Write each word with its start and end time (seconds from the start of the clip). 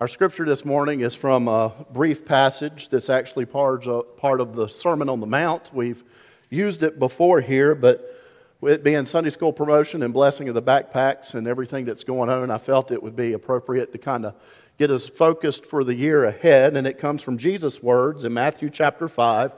Our 0.00 0.08
scripture 0.08 0.46
this 0.46 0.64
morning 0.64 1.02
is 1.02 1.14
from 1.14 1.46
a 1.46 1.74
brief 1.92 2.24
passage 2.24 2.88
that's 2.88 3.10
actually 3.10 3.44
part 3.44 3.86
of, 3.86 4.16
part 4.16 4.40
of 4.40 4.56
the 4.56 4.66
Sermon 4.66 5.10
on 5.10 5.20
the 5.20 5.26
Mount. 5.26 5.74
We've 5.74 6.02
used 6.48 6.82
it 6.82 6.98
before 6.98 7.42
here, 7.42 7.74
but 7.74 8.18
with 8.62 8.72
it 8.72 8.82
being 8.82 9.04
Sunday 9.04 9.28
school 9.28 9.52
promotion 9.52 10.02
and 10.02 10.14
blessing 10.14 10.48
of 10.48 10.54
the 10.54 10.62
backpacks 10.62 11.34
and 11.34 11.46
everything 11.46 11.84
that's 11.84 12.02
going 12.02 12.30
on, 12.30 12.50
I 12.50 12.56
felt 12.56 12.90
it 12.90 13.02
would 13.02 13.14
be 13.14 13.34
appropriate 13.34 13.92
to 13.92 13.98
kind 13.98 14.24
of 14.24 14.34
get 14.78 14.90
us 14.90 15.06
focused 15.06 15.66
for 15.66 15.84
the 15.84 15.94
year 15.94 16.24
ahead. 16.24 16.78
And 16.78 16.86
it 16.86 16.96
comes 16.96 17.20
from 17.20 17.36
Jesus' 17.36 17.82
words 17.82 18.24
in 18.24 18.32
Matthew 18.32 18.70
chapter 18.70 19.06
5, 19.06 19.52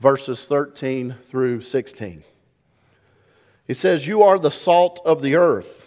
verses 0.00 0.46
13 0.46 1.14
through 1.26 1.60
16. 1.60 2.24
He 3.66 3.74
says, 3.74 4.06
You 4.06 4.22
are 4.22 4.38
the 4.38 4.50
salt 4.50 5.02
of 5.04 5.20
the 5.20 5.34
earth. 5.34 5.86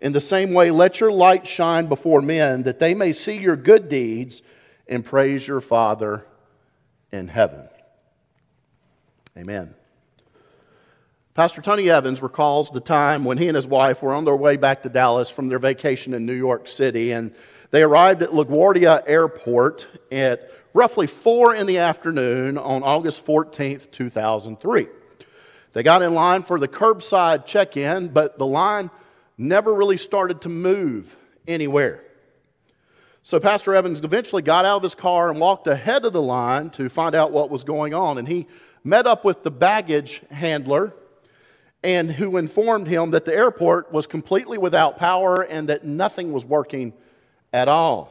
In 0.00 0.12
the 0.12 0.20
same 0.20 0.52
way, 0.52 0.70
let 0.70 1.00
your 1.00 1.12
light 1.12 1.46
shine 1.46 1.86
before 1.86 2.20
men 2.20 2.64
that 2.64 2.78
they 2.78 2.94
may 2.94 3.12
see 3.12 3.38
your 3.38 3.56
good 3.56 3.88
deeds 3.88 4.42
and 4.88 5.04
praise 5.04 5.46
your 5.46 5.60
Father 5.60 6.26
in 7.12 7.28
heaven. 7.28 7.68
Amen. 9.36 9.74
Pastor 11.34 11.60
Tony 11.60 11.90
Evans 11.90 12.22
recalls 12.22 12.70
the 12.70 12.80
time 12.80 13.24
when 13.24 13.38
he 13.38 13.48
and 13.48 13.56
his 13.56 13.66
wife 13.66 14.02
were 14.02 14.12
on 14.12 14.24
their 14.24 14.36
way 14.36 14.56
back 14.56 14.84
to 14.84 14.88
Dallas 14.88 15.30
from 15.30 15.48
their 15.48 15.58
vacation 15.58 16.14
in 16.14 16.24
New 16.24 16.34
York 16.34 16.68
City, 16.68 17.10
and 17.10 17.34
they 17.72 17.82
arrived 17.82 18.22
at 18.22 18.30
LaGuardia 18.30 19.02
Airport 19.04 19.88
at 20.12 20.48
roughly 20.74 21.08
4 21.08 21.56
in 21.56 21.66
the 21.66 21.78
afternoon 21.78 22.56
on 22.56 22.84
August 22.84 23.26
14th, 23.26 23.90
2003. 23.90 24.86
They 25.72 25.82
got 25.82 26.02
in 26.02 26.14
line 26.14 26.44
for 26.44 26.60
the 26.60 26.68
curbside 26.68 27.46
check 27.46 27.76
in, 27.76 28.08
but 28.08 28.38
the 28.38 28.46
line 28.46 28.90
never 29.36 29.72
really 29.74 29.96
started 29.96 30.42
to 30.42 30.48
move 30.48 31.16
anywhere. 31.46 32.02
So 33.22 33.40
Pastor 33.40 33.74
Evans 33.74 34.00
eventually 34.00 34.42
got 34.42 34.64
out 34.64 34.76
of 34.76 34.82
his 34.82 34.94
car 34.94 35.30
and 35.30 35.40
walked 35.40 35.66
ahead 35.66 36.04
of 36.04 36.12
the 36.12 36.22
line 36.22 36.70
to 36.70 36.88
find 36.88 37.14
out 37.14 37.32
what 37.32 37.48
was 37.48 37.64
going 37.64 37.94
on. 37.94 38.18
And 38.18 38.28
he 38.28 38.46
met 38.84 39.06
up 39.06 39.24
with 39.24 39.42
the 39.42 39.50
baggage 39.50 40.22
handler 40.30 40.92
and 41.82 42.10
who 42.10 42.36
informed 42.36 42.86
him 42.86 43.12
that 43.12 43.24
the 43.24 43.34
airport 43.34 43.92
was 43.92 44.06
completely 44.06 44.58
without 44.58 44.98
power 44.98 45.42
and 45.42 45.68
that 45.68 45.84
nothing 45.84 46.32
was 46.32 46.44
working 46.44 46.92
at 47.52 47.68
all. 47.68 48.10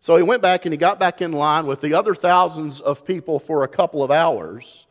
So 0.00 0.16
he 0.16 0.22
went 0.22 0.42
back 0.42 0.64
and 0.66 0.72
he 0.72 0.76
got 0.76 0.98
back 0.98 1.22
in 1.22 1.32
line 1.32 1.66
with 1.66 1.80
the 1.80 1.94
other 1.94 2.14
thousands 2.14 2.80
of 2.80 3.04
people 3.04 3.38
for 3.38 3.62
a 3.62 3.68
couple 3.68 4.02
of 4.02 4.10
hours. 4.10 4.86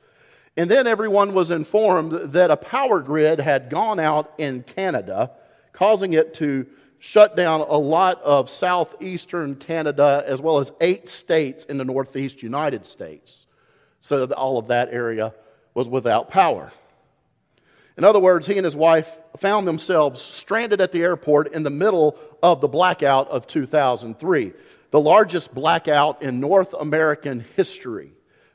And 0.61 0.69
then 0.69 0.85
everyone 0.85 1.33
was 1.33 1.49
informed 1.49 2.33
that 2.33 2.51
a 2.51 2.55
power 2.55 2.99
grid 2.99 3.39
had 3.39 3.71
gone 3.71 3.99
out 3.99 4.31
in 4.37 4.61
Canada, 4.61 5.31
causing 5.73 6.13
it 6.13 6.35
to 6.35 6.67
shut 6.99 7.35
down 7.35 7.61
a 7.61 7.79
lot 7.79 8.21
of 8.21 8.47
southeastern 8.47 9.55
Canada 9.55 10.23
as 10.27 10.39
well 10.39 10.59
as 10.59 10.71
eight 10.79 11.09
states 11.09 11.65
in 11.65 11.79
the 11.79 11.83
northeast 11.83 12.43
United 12.43 12.85
States. 12.85 13.47
So 14.01 14.23
all 14.33 14.59
of 14.59 14.67
that 14.67 14.89
area 14.93 15.33
was 15.73 15.89
without 15.89 16.29
power. 16.29 16.71
In 17.97 18.03
other 18.03 18.19
words, 18.19 18.45
he 18.45 18.57
and 18.57 18.63
his 18.63 18.75
wife 18.75 19.17
found 19.38 19.67
themselves 19.67 20.21
stranded 20.21 20.79
at 20.79 20.91
the 20.91 21.01
airport 21.01 21.53
in 21.53 21.63
the 21.63 21.71
middle 21.71 22.19
of 22.44 22.61
the 22.61 22.67
blackout 22.67 23.29
of 23.29 23.47
2003, 23.47 24.53
the 24.91 25.00
largest 25.00 25.55
blackout 25.55 26.21
in 26.21 26.39
North 26.39 26.75
American 26.75 27.44
history 27.55 28.11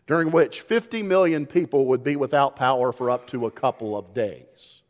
during 0.07 0.31
which 0.31 0.61
50 0.61 1.03
million 1.03 1.47
people 1.47 1.87
would 1.87 2.03
be 2.03 2.17
without 2.17 2.57
power 2.57 2.93
for 2.93 3.11
up 3.11 3.27
to 3.29 3.47
a 3.47 3.51
couple 3.51 3.97
of 3.97 4.15
days. 4.15 4.81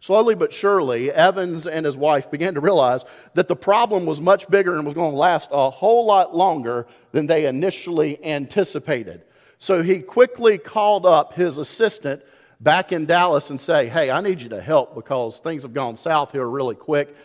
Slowly 0.00 0.34
but 0.34 0.52
surely, 0.52 1.10
Evans 1.10 1.66
and 1.66 1.84
his 1.84 1.96
wife 1.96 2.30
began 2.30 2.54
to 2.54 2.60
realize 2.60 3.04
that 3.34 3.48
the 3.48 3.56
problem 3.56 4.06
was 4.06 4.20
much 4.20 4.48
bigger 4.48 4.76
and 4.76 4.86
was 4.86 4.94
going 4.94 5.10
to 5.10 5.16
last 5.16 5.48
a 5.52 5.70
whole 5.70 6.06
lot 6.06 6.36
longer 6.36 6.86
than 7.12 7.26
they 7.26 7.46
initially 7.46 8.24
anticipated. 8.24 9.24
So 9.58 9.82
he 9.82 9.98
quickly 9.98 10.56
called 10.56 11.04
up 11.04 11.32
his 11.32 11.58
assistant 11.58 12.22
back 12.60 12.92
in 12.92 13.06
Dallas 13.06 13.50
and 13.50 13.60
say, 13.60 13.88
"Hey, 13.88 14.10
I 14.10 14.20
need 14.20 14.40
you 14.40 14.48
to 14.50 14.60
help 14.60 14.94
because 14.94 15.40
things 15.40 15.62
have 15.62 15.74
gone 15.74 15.96
south 15.96 16.30
here 16.30 16.46
really 16.46 16.76
quick. 16.76 17.16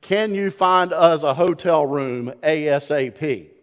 Can 0.00 0.34
you 0.34 0.50
find 0.50 0.92
us 0.92 1.22
a 1.22 1.34
hotel 1.34 1.86
room 1.86 2.32
ASAP?" 2.42 3.55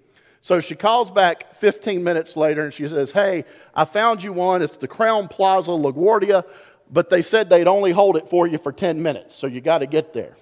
So 0.43 0.59
she 0.59 0.75
calls 0.75 1.09
back 1.09 1.55
15 1.55 2.03
minutes 2.03 2.35
later 2.35 2.65
and 2.65 2.73
she 2.73 2.85
says, 2.89 3.13
Hey, 3.13 3.45
I 3.73 3.85
found 3.85 4.21
you 4.21 4.33
one. 4.33 4.61
It's 4.61 4.75
the 4.75 4.89
Crowne 4.89 5.29
Plaza 5.29 5.71
LaGuardia, 5.71 6.43
but 6.91 7.09
they 7.09 7.21
said 7.21 7.49
they'd 7.49 7.65
only 7.65 7.91
hold 7.91 8.17
it 8.17 8.29
for 8.29 8.45
you 8.45 8.57
for 8.57 8.73
10 8.73 9.01
minutes, 9.01 9.35
so 9.35 9.47
you 9.47 9.61
got 9.61 9.77
to 9.77 9.87
get 9.87 10.13
there. 10.13 10.35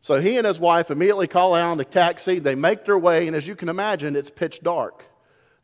So 0.00 0.20
he 0.20 0.36
and 0.36 0.44
his 0.44 0.58
wife 0.58 0.90
immediately 0.90 1.28
call 1.28 1.54
out 1.54 1.78
a 1.78 1.84
taxi. 1.84 2.40
They 2.40 2.56
make 2.56 2.84
their 2.84 2.98
way, 2.98 3.28
and 3.28 3.36
as 3.36 3.46
you 3.46 3.54
can 3.54 3.68
imagine, 3.68 4.16
it's 4.16 4.30
pitch 4.30 4.64
dark. 4.64 5.04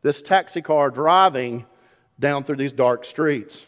This 0.01 0.21
taxi 0.21 0.61
car 0.61 0.89
driving 0.89 1.65
down 2.17 2.45
through 2.45 2.55
these 2.55 2.73
dark 2.73 3.03
streets. 3.03 3.65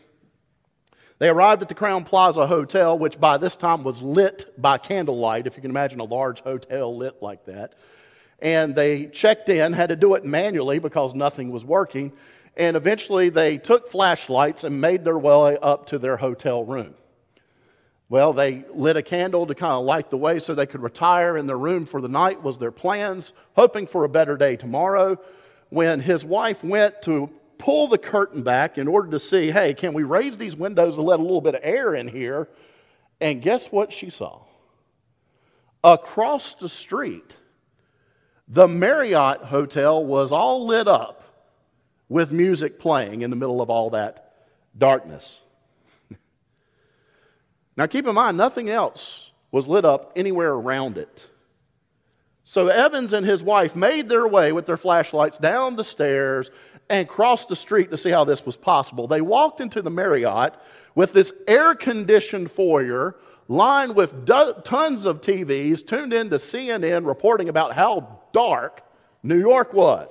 They 1.17 1.27
arrived 1.27 1.61
at 1.61 1.67
the 1.67 1.75
Crowne 1.75 2.05
Plaza 2.05 2.47
Hotel, 2.47 2.97
which 2.97 3.19
by 3.19 3.37
this 3.37 3.57
time 3.57 3.83
was 3.83 4.01
lit 4.01 4.53
by 4.57 4.77
candlelight, 4.77 5.45
if 5.45 5.57
you 5.57 5.61
can 5.61 5.71
imagine 5.71 5.99
a 5.99 6.05
large 6.05 6.39
hotel 6.39 6.95
lit 6.95 7.21
like 7.21 7.43
that 7.47 7.73
and 8.41 8.75
they 8.75 9.07
checked 9.07 9.49
in, 9.49 9.73
had 9.73 9.89
to 9.89 9.95
do 9.95 10.15
it 10.15 10.25
manually 10.25 10.79
because 10.79 11.13
nothing 11.13 11.51
was 11.51 11.65
working. 11.65 12.11
And 12.57 12.75
eventually 12.75 13.29
they 13.29 13.57
took 13.57 13.89
flashlights 13.89 14.63
and 14.63 14.81
made 14.81 15.03
their 15.03 15.17
way 15.17 15.57
up 15.61 15.87
to 15.87 15.99
their 15.99 16.17
hotel 16.17 16.63
room. 16.63 16.93
Well, 18.09 18.33
they 18.33 18.65
lit 18.73 18.97
a 18.97 19.03
candle 19.03 19.45
to 19.45 19.53
kind 19.53 19.73
of 19.73 19.85
light 19.85 20.09
the 20.09 20.17
way 20.17 20.39
so 20.39 20.55
they 20.55 20.65
could 20.65 20.81
retire 20.81 21.37
in 21.37 21.45
their 21.45 21.57
room 21.57 21.85
for 21.85 22.01
the 22.01 22.09
night, 22.09 22.41
was 22.41 22.57
their 22.57 22.71
plans, 22.71 23.33
hoping 23.53 23.85
for 23.85 24.03
a 24.03 24.09
better 24.09 24.35
day 24.35 24.55
tomorrow. 24.55 25.19
When 25.69 25.99
his 25.99 26.25
wife 26.25 26.63
went 26.63 27.03
to 27.03 27.29
pull 27.59 27.87
the 27.87 27.99
curtain 27.99 28.41
back 28.41 28.79
in 28.79 28.87
order 28.87 29.11
to 29.11 29.19
see, 29.19 29.51
hey, 29.51 29.75
can 29.75 29.93
we 29.93 30.03
raise 30.03 30.39
these 30.39 30.55
windows 30.55 30.95
to 30.95 31.03
let 31.03 31.19
a 31.19 31.21
little 31.21 31.41
bit 31.41 31.53
of 31.53 31.61
air 31.63 31.93
in 31.93 32.07
here? 32.07 32.49
And 33.21 33.43
guess 33.43 33.67
what 33.67 33.93
she 33.93 34.09
saw? 34.09 34.41
Across 35.83 36.55
the 36.55 36.69
street 36.69 37.33
the 38.49 38.67
Marriott 38.67 39.43
Hotel 39.43 40.03
was 40.03 40.31
all 40.31 40.65
lit 40.65 40.87
up 40.87 41.23
with 42.09 42.31
music 42.31 42.79
playing 42.79 43.21
in 43.21 43.29
the 43.29 43.35
middle 43.35 43.61
of 43.61 43.69
all 43.69 43.91
that 43.91 44.33
darkness. 44.75 45.39
now, 47.77 47.85
keep 47.85 48.07
in 48.07 48.15
mind, 48.15 48.37
nothing 48.37 48.69
else 48.69 49.29
was 49.51 49.67
lit 49.67 49.85
up 49.85 50.11
anywhere 50.15 50.53
around 50.53 50.97
it. 50.97 51.27
So 52.43 52.67
Evans 52.67 53.13
and 53.13 53.23
his 53.23 53.43
wife 53.43 53.75
made 53.75 54.09
their 54.09 54.27
way 54.27 54.51
with 54.51 54.65
their 54.65 54.77
flashlights 54.77 55.37
down 55.37 55.75
the 55.75 55.83
stairs 55.83 56.49
and 56.89 57.07
crossed 57.07 57.47
the 57.47 57.55
street 57.55 57.91
to 57.91 57.97
see 57.97 58.09
how 58.09 58.23
this 58.23 58.43
was 58.43 58.57
possible. 58.57 59.05
They 59.05 59.21
walked 59.21 59.61
into 59.61 59.83
the 59.83 59.91
Marriott 59.91 60.55
with 60.95 61.13
this 61.13 61.31
air 61.47 61.75
conditioned 61.75 62.49
foyer 62.49 63.15
lined 63.49 63.95
with 63.95 64.25
do- 64.25 64.53
tons 64.63 65.05
of 65.05 65.19
TVs 65.19 65.85
tuned 65.85 66.13
in 66.13 66.29
to 66.29 66.37
CNN 66.37 67.05
reporting 67.05 67.49
about 67.49 67.73
how 67.73 68.21
dark 68.31 68.81
New 69.23 69.39
York 69.39 69.73
was. 69.73 70.09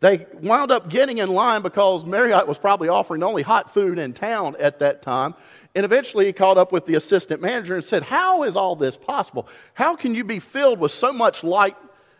They 0.00 0.26
wound 0.40 0.70
up 0.70 0.90
getting 0.90 1.18
in 1.18 1.28
line 1.28 1.62
because 1.62 2.04
Marriott 2.04 2.48
was 2.48 2.58
probably 2.58 2.88
offering 2.88 3.20
the 3.20 3.26
only 3.26 3.42
hot 3.42 3.72
food 3.72 3.98
in 3.98 4.12
town 4.12 4.56
at 4.58 4.78
that 4.80 5.02
time. 5.02 5.34
And 5.74 5.84
eventually 5.84 6.26
he 6.26 6.32
caught 6.32 6.58
up 6.58 6.72
with 6.72 6.86
the 6.86 6.94
assistant 6.94 7.40
manager 7.40 7.76
and 7.76 7.84
said, 7.84 8.02
How 8.02 8.42
is 8.42 8.56
all 8.56 8.76
this 8.76 8.96
possible? 8.96 9.48
How 9.74 9.96
can 9.96 10.14
you 10.14 10.24
be 10.24 10.38
filled 10.38 10.80
with 10.80 10.92
so 10.92 11.12
much 11.12 11.44
light 11.44 11.76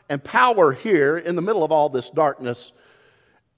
and 0.08 0.23
power 0.23 0.73
here 0.73 1.19
in 1.19 1.37
the 1.37 1.43
middle 1.43 1.64
of 1.64 1.73
all 1.73 1.88
this 1.88 2.08
darkness? 2.08 2.73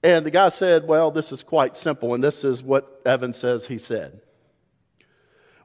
And 0.03 0.25
the 0.25 0.31
guy 0.31 0.49
said, 0.49 0.87
Well, 0.87 1.11
this 1.11 1.31
is 1.31 1.43
quite 1.43 1.77
simple. 1.77 2.13
And 2.13 2.23
this 2.23 2.43
is 2.43 2.61
what 2.61 3.01
Evan 3.05 3.33
says 3.33 3.67
he 3.67 3.77
said. 3.77 4.21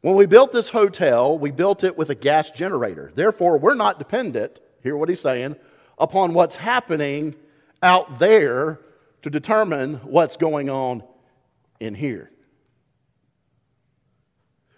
When 0.05 0.17
we 0.17 0.27
built 0.27 0.53
this 0.53 0.69
hotel, 0.69 1.39
we 1.39 1.51
built 1.51 1.83
it 1.83 1.97
with 1.97 2.11
a 2.11 2.15
gas 2.15 2.51
generator. 2.51 3.11
Therefore, 3.15 3.57
we're 3.57 3.73
not 3.73 3.99
dependent, 3.99 4.61
hear 4.83 4.99
what 4.99 5.09
he's 5.09 5.23
saying, 5.23 5.57
upon 5.97 6.35
what's 6.35 6.57
happening 6.57 7.35
out 7.83 8.19
there 8.19 8.81
to 9.23 9.31
determine 9.31 9.95
what's 10.03 10.37
going 10.37 10.69
on 10.69 11.05
in 11.81 11.95
here. 11.95 12.31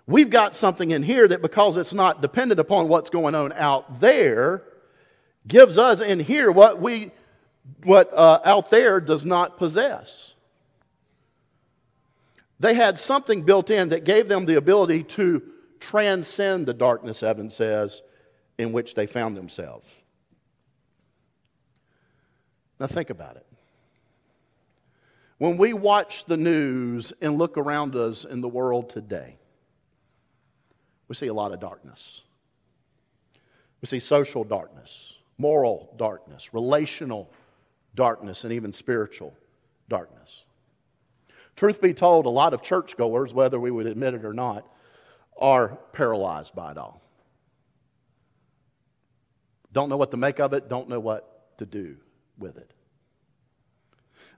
We've 0.06 0.30
got 0.30 0.54
something 0.54 0.92
in 0.92 1.02
here 1.02 1.26
that 1.26 1.42
because 1.42 1.76
it's 1.76 1.92
not 1.92 2.22
dependent 2.22 2.60
upon 2.60 2.86
what's 2.86 3.10
going 3.10 3.34
on 3.34 3.52
out 3.54 3.98
there, 3.98 4.62
gives 5.48 5.76
us 5.76 6.00
in 6.00 6.20
here 6.20 6.52
what 6.52 6.80
we 6.80 7.10
what 7.82 8.14
uh, 8.14 8.38
out 8.44 8.70
there 8.70 9.00
does 9.00 9.24
not 9.24 9.58
possess. 9.58 10.35
They 12.58 12.74
had 12.74 12.98
something 12.98 13.42
built 13.42 13.70
in 13.70 13.90
that 13.90 14.04
gave 14.04 14.28
them 14.28 14.46
the 14.46 14.56
ability 14.56 15.04
to 15.04 15.42
transcend 15.78 16.66
the 16.66 16.74
darkness, 16.74 17.22
Evan 17.22 17.50
says, 17.50 18.02
in 18.58 18.72
which 18.72 18.94
they 18.94 19.06
found 19.06 19.36
themselves. 19.36 19.88
Now, 22.80 22.86
think 22.86 23.10
about 23.10 23.36
it. 23.36 23.46
When 25.38 25.58
we 25.58 25.74
watch 25.74 26.24
the 26.24 26.36
news 26.36 27.12
and 27.20 27.36
look 27.36 27.58
around 27.58 27.94
us 27.94 28.24
in 28.24 28.40
the 28.40 28.48
world 28.48 28.88
today, 28.88 29.36
we 31.08 31.14
see 31.14 31.26
a 31.26 31.34
lot 31.34 31.52
of 31.52 31.60
darkness. 31.60 32.22
We 33.82 33.86
see 33.86 34.00
social 34.00 34.44
darkness, 34.44 35.12
moral 35.36 35.92
darkness, 35.96 36.54
relational 36.54 37.30
darkness, 37.94 38.44
and 38.44 38.52
even 38.52 38.72
spiritual 38.72 39.34
darkness. 39.88 40.44
Truth 41.56 41.80
be 41.80 41.94
told, 41.94 42.26
a 42.26 42.30
lot 42.30 42.52
of 42.52 42.62
churchgoers, 42.62 43.32
whether 43.32 43.58
we 43.58 43.70
would 43.70 43.86
admit 43.86 44.14
it 44.14 44.24
or 44.24 44.34
not, 44.34 44.66
are 45.38 45.78
paralyzed 45.92 46.54
by 46.54 46.72
it 46.72 46.78
all. 46.78 47.02
Don't 49.72 49.88
know 49.88 49.96
what 49.96 50.10
to 50.10 50.16
make 50.16 50.38
of 50.38 50.52
it, 50.52 50.68
don't 50.68 50.88
know 50.88 51.00
what 51.00 51.58
to 51.58 51.66
do 51.66 51.96
with 52.38 52.56
it. 52.58 52.70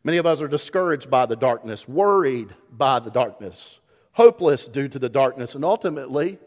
Many 0.05 0.19
of 0.19 0.27
us 0.27 0.41
are 0.41 0.49
discouraged 0.49 1.11
by 1.11 1.27
the 1.27 1.37
darkness, 1.37 1.89
worried 1.89 2.55
by 2.71 3.01
the 3.01 3.11
darkness, 3.11 3.81
hopeless 4.13 4.67
due 4.67 4.89
to 4.89 4.99
the 4.99 5.09
darkness, 5.09 5.55
and 5.55 5.65
ultimately 5.65 6.39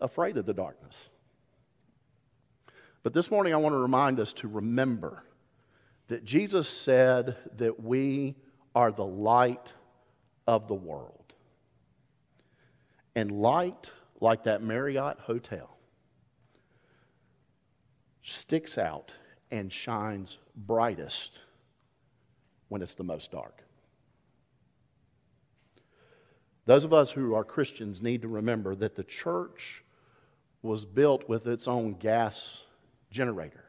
afraid 0.00 0.36
of 0.36 0.46
the 0.46 0.54
darkness. 0.54 0.94
But 3.04 3.12
this 3.12 3.30
morning, 3.30 3.54
I 3.54 3.58
want 3.58 3.74
to 3.74 3.78
remind 3.78 4.18
us 4.18 4.32
to 4.34 4.48
remember 4.48 5.24
that 6.08 6.24
Jesus 6.24 6.68
said 6.68 7.36
that 7.56 7.80
we 7.82 8.34
are 8.74 8.90
the 8.90 9.04
light 9.04 9.72
of 10.46 10.68
the 10.68 10.74
world. 10.74 11.32
And 13.16 13.30
light, 13.30 13.90
like 14.20 14.44
that 14.44 14.62
Marriott 14.62 15.18
hotel, 15.20 15.76
sticks 18.22 18.78
out 18.78 19.12
and 19.50 19.72
shines 19.72 20.38
brightest 20.56 21.38
when 22.68 22.82
it's 22.82 22.94
the 22.94 23.04
most 23.04 23.30
dark. 23.30 23.62
Those 26.66 26.84
of 26.84 26.92
us 26.92 27.10
who 27.10 27.34
are 27.34 27.44
Christians 27.44 28.00
need 28.00 28.22
to 28.22 28.28
remember 28.28 28.74
that 28.74 28.96
the 28.96 29.04
church 29.04 29.84
was 30.62 30.86
built 30.86 31.28
with 31.28 31.46
its 31.46 31.68
own 31.68 31.92
gas 31.94 32.62
generator 33.10 33.64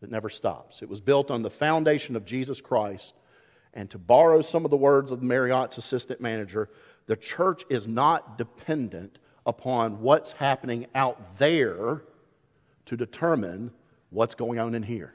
that 0.00 0.10
never 0.10 0.28
stops. 0.28 0.82
It 0.82 0.88
was 0.88 1.00
built 1.00 1.30
on 1.30 1.42
the 1.42 1.50
foundation 1.50 2.16
of 2.16 2.24
Jesus 2.24 2.60
Christ. 2.60 3.14
And 3.74 3.90
to 3.90 3.98
borrow 3.98 4.40
some 4.40 4.64
of 4.64 4.70
the 4.70 4.76
words 4.76 5.10
of 5.10 5.22
Marriott's 5.22 5.78
assistant 5.78 6.20
manager, 6.20 6.70
the 7.06 7.16
church 7.16 7.64
is 7.68 7.86
not 7.86 8.38
dependent 8.38 9.18
upon 9.44 10.00
what's 10.00 10.32
happening 10.32 10.86
out 10.94 11.36
there 11.36 12.02
to 12.86 12.96
determine 12.96 13.72
what's 14.10 14.34
going 14.34 14.58
on 14.58 14.74
in 14.74 14.82
here. 14.82 15.14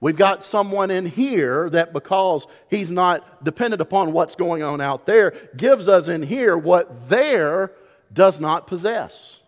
We've 0.00 0.16
got 0.16 0.44
someone 0.44 0.90
in 0.90 1.06
here 1.06 1.70
that, 1.70 1.92
because 1.92 2.46
he's 2.68 2.90
not 2.90 3.44
dependent 3.44 3.80
upon 3.80 4.12
what's 4.12 4.34
going 4.34 4.62
on 4.62 4.80
out 4.80 5.06
there, 5.06 5.32
gives 5.56 5.88
us 5.88 6.08
in 6.08 6.22
here 6.22 6.58
what 6.58 7.08
there 7.08 7.72
does 8.12 8.40
not 8.40 8.66
possess. 8.66 9.38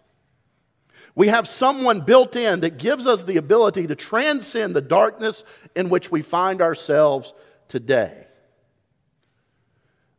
We 1.15 1.29
have 1.29 1.49
someone 1.49 2.01
built 2.01 2.35
in 2.35 2.61
that 2.61 2.79
gives 2.79 3.07
us 3.07 3.23
the 3.23 3.37
ability 3.37 3.87
to 3.87 3.95
transcend 3.95 4.75
the 4.75 4.81
darkness 4.81 5.45
in 5.77 5.89
which 5.89 6.11
we 6.11 6.23
find 6.23 6.61
ourselves 6.61 7.33
today. 7.69 8.27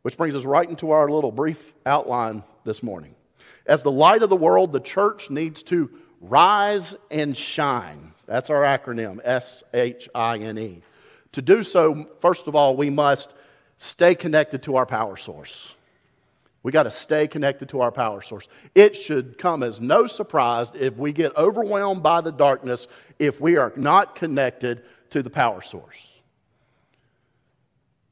Which 0.02 0.16
brings 0.16 0.34
us 0.34 0.44
right 0.44 0.68
into 0.68 0.92
our 0.92 1.10
little 1.10 1.32
brief 1.32 1.74
outline 1.84 2.44
this 2.64 2.82
morning. 2.82 3.14
As 3.66 3.82
the 3.82 3.90
light 3.90 4.22
of 4.22 4.30
the 4.30 4.36
world, 4.36 4.72
the 4.72 4.80
church 4.80 5.28
needs 5.30 5.62
to 5.64 5.90
rise 6.20 6.96
and 7.10 7.36
shine. 7.36 8.12
That's 8.26 8.48
our 8.48 8.62
acronym, 8.62 9.20
S 9.22 9.62
H 9.74 10.08
I 10.14 10.38
N 10.38 10.58
E. 10.58 10.82
To 11.32 11.42
do 11.42 11.62
so, 11.62 12.08
first 12.20 12.46
of 12.46 12.54
all, 12.54 12.76
we 12.76 12.88
must 12.88 13.30
stay 13.78 14.14
connected 14.14 14.62
to 14.62 14.76
our 14.76 14.86
power 14.86 15.16
source. 15.16 15.74
We 16.66 16.72
got 16.72 16.82
to 16.82 16.90
stay 16.90 17.28
connected 17.28 17.68
to 17.68 17.80
our 17.80 17.92
power 17.92 18.22
source. 18.22 18.48
It 18.74 18.96
should 18.96 19.38
come 19.38 19.62
as 19.62 19.80
no 19.80 20.08
surprise 20.08 20.72
if 20.74 20.96
we 20.96 21.12
get 21.12 21.36
overwhelmed 21.36 22.02
by 22.02 22.22
the 22.22 22.32
darkness 22.32 22.88
if 23.20 23.40
we 23.40 23.56
are 23.56 23.72
not 23.76 24.16
connected 24.16 24.82
to 25.10 25.22
the 25.22 25.30
power 25.30 25.62
source. 25.62 26.08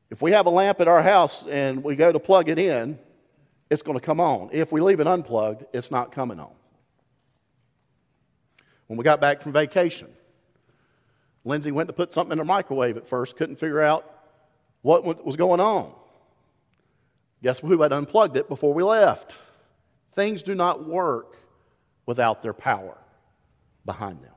If 0.09 0.23
we 0.23 0.31
have 0.31 0.47
a 0.47 0.51
lamp 0.51 0.81
at 0.81 0.87
our 0.87 1.03
house 1.03 1.43
and 1.51 1.83
we 1.83 1.97
go 1.97 2.13
to 2.13 2.21
plug 2.21 2.49
it 2.49 2.61
in, 2.61 2.97
it's 3.71 3.83
going 3.83 3.99
to 3.99 4.07
come 4.07 4.21
on. 4.21 4.51
If 4.53 4.71
we 4.71 4.81
leave 4.81 5.01
it 5.01 5.09
unplugged, 5.09 5.65
it's 5.73 5.91
not 5.91 6.13
coming 6.13 6.39
on 6.39 6.53
when 8.87 8.97
we 8.97 9.03
got 9.03 9.21
back 9.21 9.43
from 9.43 9.51
vacation. 9.51 10.07
Lindsay 11.45 11.73
went 11.73 11.89
to 11.89 11.93
put 11.93 12.13
something 12.13 12.31
in 12.31 12.39
the 12.39 12.45
microwave 12.45 12.99
at 12.99 13.09
first, 13.09 13.35
couldn't 13.35 13.57
figure 13.57 13.81
out 13.81 14.09
what 14.83 15.27
was 15.27 15.35
going 15.35 15.59
on. 15.59 15.93
Guess 17.45 17.61
who 17.61 17.83
had 17.83 17.93
unplugged 17.93 18.39
it 18.39 18.49
before 18.49 18.73
we 18.73 18.83
left? 18.83 19.35
Things 20.15 20.43
do 20.43 20.55
not 20.55 20.89
work 20.89 21.37
without 22.07 22.43
their 22.43 22.55
power 22.55 22.97
behind 23.85 24.23
them. 24.23 24.33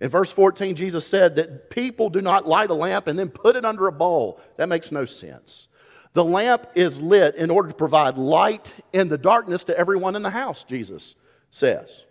In 0.00 0.08
verse 0.10 0.32
14, 0.32 0.74
Jesus 0.74 1.06
said 1.06 1.36
that 1.36 1.70
people 1.70 2.10
do 2.10 2.20
not 2.20 2.44
light 2.44 2.70
a 2.70 2.74
lamp 2.74 3.06
and 3.06 3.16
then 3.16 3.28
put 3.28 3.54
it 3.54 3.64
under 3.64 3.86
a 3.86 3.92
bowl. 3.92 4.40
That 4.56 4.68
makes 4.68 4.90
no 4.90 5.04
sense. 5.04 5.68
The 6.14 6.24
lamp 6.24 6.66
is 6.74 7.00
lit 7.00 7.36
in 7.36 7.50
order 7.50 7.68
to 7.68 7.74
provide 7.74 8.18
light 8.18 8.74
in 8.92 9.08
the 9.08 9.18
darkness 9.18 9.62
to 9.64 9.78
everyone 9.78 10.16
in 10.16 10.22
the 10.22 10.30
house, 10.30 10.64
Jesus 10.64 11.14
says. 11.52 12.02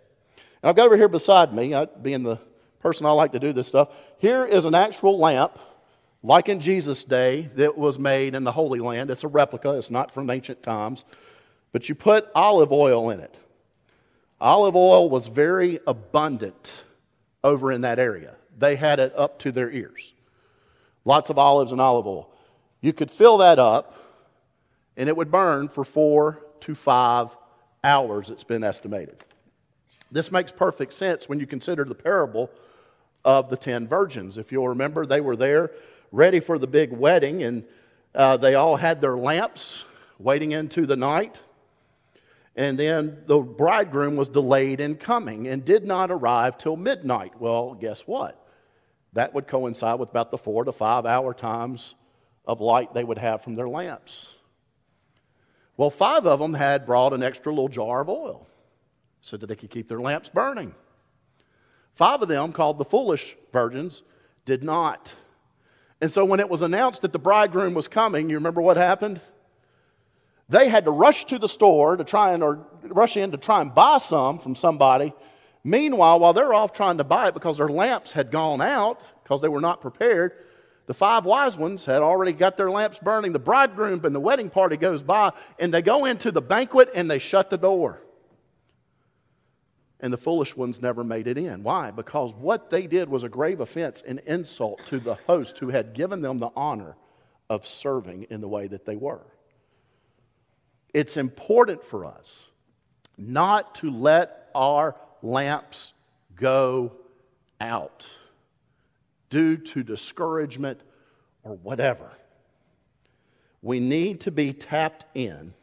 And 0.62 0.70
I've 0.70 0.76
got 0.76 0.86
over 0.86 0.96
here 0.96 1.08
beside 1.08 1.52
me, 1.52 1.74
I, 1.74 1.84
being 1.84 2.22
the 2.22 2.40
person 2.80 3.04
I 3.04 3.10
like 3.10 3.32
to 3.32 3.38
do 3.38 3.52
this 3.52 3.66
stuff, 3.66 3.90
here 4.16 4.46
is 4.46 4.64
an 4.64 4.74
actual 4.74 5.18
lamp, 5.18 5.58
like 6.24 6.48
in 6.48 6.58
Jesus' 6.58 7.04
day, 7.04 7.50
that 7.54 7.76
was 7.76 7.98
made 7.98 8.34
in 8.34 8.44
the 8.44 8.50
Holy 8.50 8.80
Land. 8.80 9.10
It's 9.10 9.24
a 9.24 9.28
replica, 9.28 9.76
it's 9.76 9.90
not 9.90 10.10
from 10.10 10.30
ancient 10.30 10.62
times. 10.62 11.04
But 11.70 11.88
you 11.88 11.94
put 11.94 12.28
olive 12.34 12.72
oil 12.72 13.10
in 13.10 13.20
it. 13.20 13.36
Olive 14.40 14.74
oil 14.74 15.10
was 15.10 15.26
very 15.26 15.80
abundant 15.86 16.72
over 17.44 17.70
in 17.70 17.82
that 17.82 17.98
area. 17.98 18.36
They 18.58 18.74
had 18.74 19.00
it 19.00 19.12
up 19.14 19.38
to 19.40 19.52
their 19.52 19.70
ears. 19.70 20.14
Lots 21.04 21.28
of 21.28 21.38
olives 21.38 21.72
and 21.72 21.80
olive 21.80 22.06
oil. 22.06 22.30
You 22.80 22.94
could 22.94 23.10
fill 23.10 23.38
that 23.38 23.58
up, 23.58 23.94
and 24.96 25.10
it 25.10 25.16
would 25.16 25.30
burn 25.30 25.68
for 25.68 25.84
four 25.84 26.40
to 26.60 26.74
five 26.74 27.28
hours, 27.82 28.30
it's 28.30 28.44
been 28.44 28.64
estimated. 28.64 29.22
This 30.10 30.32
makes 30.32 30.50
perfect 30.50 30.94
sense 30.94 31.28
when 31.28 31.38
you 31.38 31.46
consider 31.46 31.84
the 31.84 31.94
parable 31.94 32.50
of 33.26 33.50
the 33.50 33.58
ten 33.58 33.86
virgins. 33.86 34.38
If 34.38 34.52
you'll 34.52 34.68
remember, 34.68 35.04
they 35.04 35.20
were 35.20 35.36
there 35.36 35.70
ready 36.14 36.38
for 36.38 36.58
the 36.58 36.66
big 36.66 36.92
wedding, 36.92 37.42
and 37.42 37.64
uh, 38.14 38.36
they 38.36 38.54
all 38.54 38.76
had 38.76 39.00
their 39.00 39.16
lamps 39.16 39.84
waiting 40.18 40.52
into 40.52 40.86
the 40.86 40.96
night. 40.96 41.40
And 42.56 42.78
then 42.78 43.24
the 43.26 43.38
bridegroom 43.40 44.14
was 44.14 44.28
delayed 44.28 44.80
in 44.80 44.94
coming 44.94 45.48
and 45.48 45.64
did 45.64 45.84
not 45.84 46.12
arrive 46.12 46.56
till 46.56 46.76
midnight. 46.76 47.32
Well, 47.40 47.74
guess 47.74 48.02
what? 48.02 48.40
That 49.14 49.34
would 49.34 49.48
coincide 49.48 49.98
with 49.98 50.10
about 50.10 50.30
the 50.30 50.38
four 50.38 50.64
to 50.64 50.72
five 50.72 51.04
hour 51.04 51.34
times 51.34 51.94
of 52.46 52.60
light 52.60 52.94
they 52.94 53.02
would 53.02 53.18
have 53.18 53.42
from 53.42 53.56
their 53.56 53.68
lamps. 53.68 54.28
Well, 55.76 55.90
five 55.90 56.26
of 56.26 56.38
them 56.38 56.54
had 56.54 56.86
brought 56.86 57.12
an 57.12 57.24
extra 57.24 57.52
little 57.52 57.68
jar 57.68 58.02
of 58.02 58.08
oil 58.08 58.46
so 59.20 59.36
that 59.36 59.46
they 59.46 59.56
could 59.56 59.70
keep 59.70 59.88
their 59.88 60.00
lamps 60.00 60.28
burning. 60.28 60.74
Five 61.94 62.22
of 62.22 62.28
them, 62.28 62.52
called 62.52 62.78
the 62.78 62.84
foolish 62.84 63.36
virgins, 63.52 64.02
did 64.44 64.62
not. 64.62 65.12
And 66.04 66.12
so 66.12 66.22
when 66.22 66.38
it 66.38 66.50
was 66.50 66.60
announced 66.60 67.00
that 67.00 67.14
the 67.14 67.18
bridegroom 67.18 67.72
was 67.72 67.88
coming, 67.88 68.28
you 68.28 68.36
remember 68.36 68.60
what 68.60 68.76
happened? 68.76 69.22
They 70.50 70.68
had 70.68 70.84
to 70.84 70.90
rush 70.90 71.24
to 71.28 71.38
the 71.38 71.48
store 71.48 71.96
to 71.96 72.04
try 72.04 72.34
and, 72.34 72.42
or 72.42 72.66
rush 72.82 73.16
in 73.16 73.30
to 73.30 73.38
try 73.38 73.62
and 73.62 73.74
buy 73.74 73.96
some 73.96 74.38
from 74.38 74.54
somebody. 74.54 75.14
Meanwhile, 75.64 76.20
while 76.20 76.34
they're 76.34 76.52
off 76.52 76.74
trying 76.74 76.98
to 76.98 77.04
buy 77.04 77.28
it 77.28 77.32
because 77.32 77.56
their 77.56 77.70
lamps 77.70 78.12
had 78.12 78.30
gone 78.30 78.60
out 78.60 79.00
because 79.22 79.40
they 79.40 79.48
were 79.48 79.62
not 79.62 79.80
prepared, 79.80 80.32
the 80.84 80.92
five 80.92 81.24
wise 81.24 81.56
ones 81.56 81.86
had 81.86 82.02
already 82.02 82.34
got 82.34 82.58
their 82.58 82.70
lamps 82.70 82.98
burning. 82.98 83.32
The 83.32 83.38
bridegroom 83.38 84.04
and 84.04 84.14
the 84.14 84.20
wedding 84.20 84.50
party 84.50 84.76
goes 84.76 85.02
by, 85.02 85.32
and 85.58 85.72
they 85.72 85.80
go 85.80 86.04
into 86.04 86.30
the 86.30 86.42
banquet 86.42 86.90
and 86.94 87.10
they 87.10 87.18
shut 87.18 87.48
the 87.48 87.56
door 87.56 88.03
and 90.04 90.12
the 90.12 90.18
foolish 90.18 90.54
ones 90.54 90.82
never 90.82 91.02
made 91.02 91.26
it 91.26 91.38
in. 91.38 91.62
Why? 91.62 91.90
Because 91.90 92.34
what 92.34 92.68
they 92.68 92.86
did 92.86 93.08
was 93.08 93.24
a 93.24 93.28
grave 93.30 93.60
offense 93.60 94.02
and 94.06 94.18
insult 94.26 94.84
to 94.84 94.98
the 94.98 95.14
host 95.14 95.58
who 95.58 95.70
had 95.70 95.94
given 95.94 96.20
them 96.20 96.38
the 96.38 96.50
honor 96.54 96.94
of 97.48 97.66
serving 97.66 98.24
in 98.28 98.42
the 98.42 98.48
way 98.48 98.66
that 98.66 98.84
they 98.84 98.96
were. 98.96 99.24
It's 100.92 101.16
important 101.16 101.82
for 101.82 102.04
us 102.04 102.50
not 103.16 103.76
to 103.76 103.90
let 103.90 104.50
our 104.54 104.94
lamps 105.22 105.94
go 106.36 106.92
out 107.58 108.06
due 109.30 109.56
to 109.56 109.82
discouragement 109.82 110.82
or 111.44 111.54
whatever. 111.56 112.10
We 113.62 113.80
need 113.80 114.20
to 114.20 114.30
be 114.30 114.52
tapped 114.52 115.06
in 115.16 115.54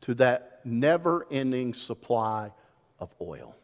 to 0.00 0.14
that 0.14 0.60
never 0.64 1.26
ending 1.30 1.74
supply 1.74 2.52
of 2.98 3.14
oil 3.20 3.54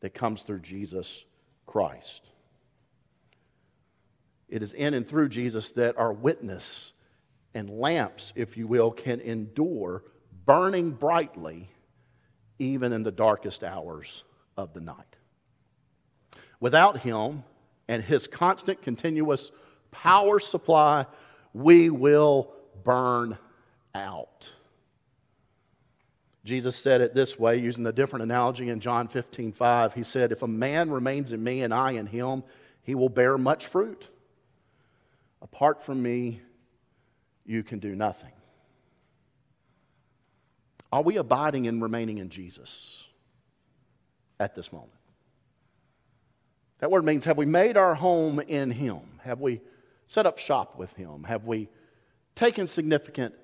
that 0.00 0.14
comes 0.14 0.42
through 0.42 0.60
Jesus 0.60 1.24
Christ. 1.66 2.30
It 4.48 4.62
is 4.62 4.72
in 4.72 4.94
and 4.94 5.06
through 5.06 5.28
Jesus 5.28 5.72
that 5.72 5.98
our 5.98 6.12
witness 6.12 6.92
and 7.54 7.70
lamps, 7.70 8.32
if 8.36 8.56
you 8.56 8.66
will, 8.66 8.90
can 8.90 9.20
endure 9.20 10.04
burning 10.44 10.92
brightly 10.92 11.68
even 12.58 12.92
in 12.92 13.02
the 13.02 13.12
darkest 13.12 13.64
hours 13.64 14.22
of 14.56 14.72
the 14.72 14.80
night. 14.80 15.16
Without 16.60 16.98
Him 16.98 17.44
and 17.88 18.02
His 18.02 18.26
constant, 18.26 18.82
continuous 18.82 19.50
power 19.90 20.40
supply, 20.40 21.06
we 21.52 21.90
will 21.90 22.52
burn 22.84 23.36
out. 23.94 24.50
Jesus 26.46 26.76
said 26.76 27.00
it 27.00 27.12
this 27.12 27.38
way, 27.38 27.56
using 27.56 27.84
a 27.86 27.92
different 27.92 28.22
analogy 28.22 28.68
in 28.68 28.78
John 28.78 29.08
15 29.08 29.52
5. 29.52 29.94
He 29.94 30.04
said, 30.04 30.30
If 30.30 30.42
a 30.42 30.48
man 30.48 30.90
remains 30.90 31.32
in 31.32 31.42
me 31.42 31.62
and 31.62 31.74
I 31.74 31.92
in 31.92 32.06
him, 32.06 32.44
he 32.82 32.94
will 32.94 33.08
bear 33.08 33.36
much 33.36 33.66
fruit. 33.66 34.06
Apart 35.42 35.82
from 35.82 36.00
me, 36.00 36.40
you 37.44 37.64
can 37.64 37.80
do 37.80 37.96
nothing. 37.96 38.30
Are 40.92 41.02
we 41.02 41.16
abiding 41.16 41.66
and 41.66 41.82
remaining 41.82 42.18
in 42.18 42.30
Jesus 42.30 43.04
at 44.38 44.54
this 44.54 44.72
moment? 44.72 44.92
That 46.78 46.92
word 46.92 47.04
means 47.04 47.24
have 47.24 47.36
we 47.36 47.46
made 47.46 47.76
our 47.76 47.96
home 47.96 48.38
in 48.38 48.70
Him? 48.70 49.00
Have 49.24 49.40
we 49.40 49.60
set 50.06 50.26
up 50.26 50.38
shop 50.38 50.78
with 50.78 50.92
Him? 50.92 51.24
Have 51.24 51.44
we 51.44 51.68
taken 52.36 52.68
significant 52.68 53.34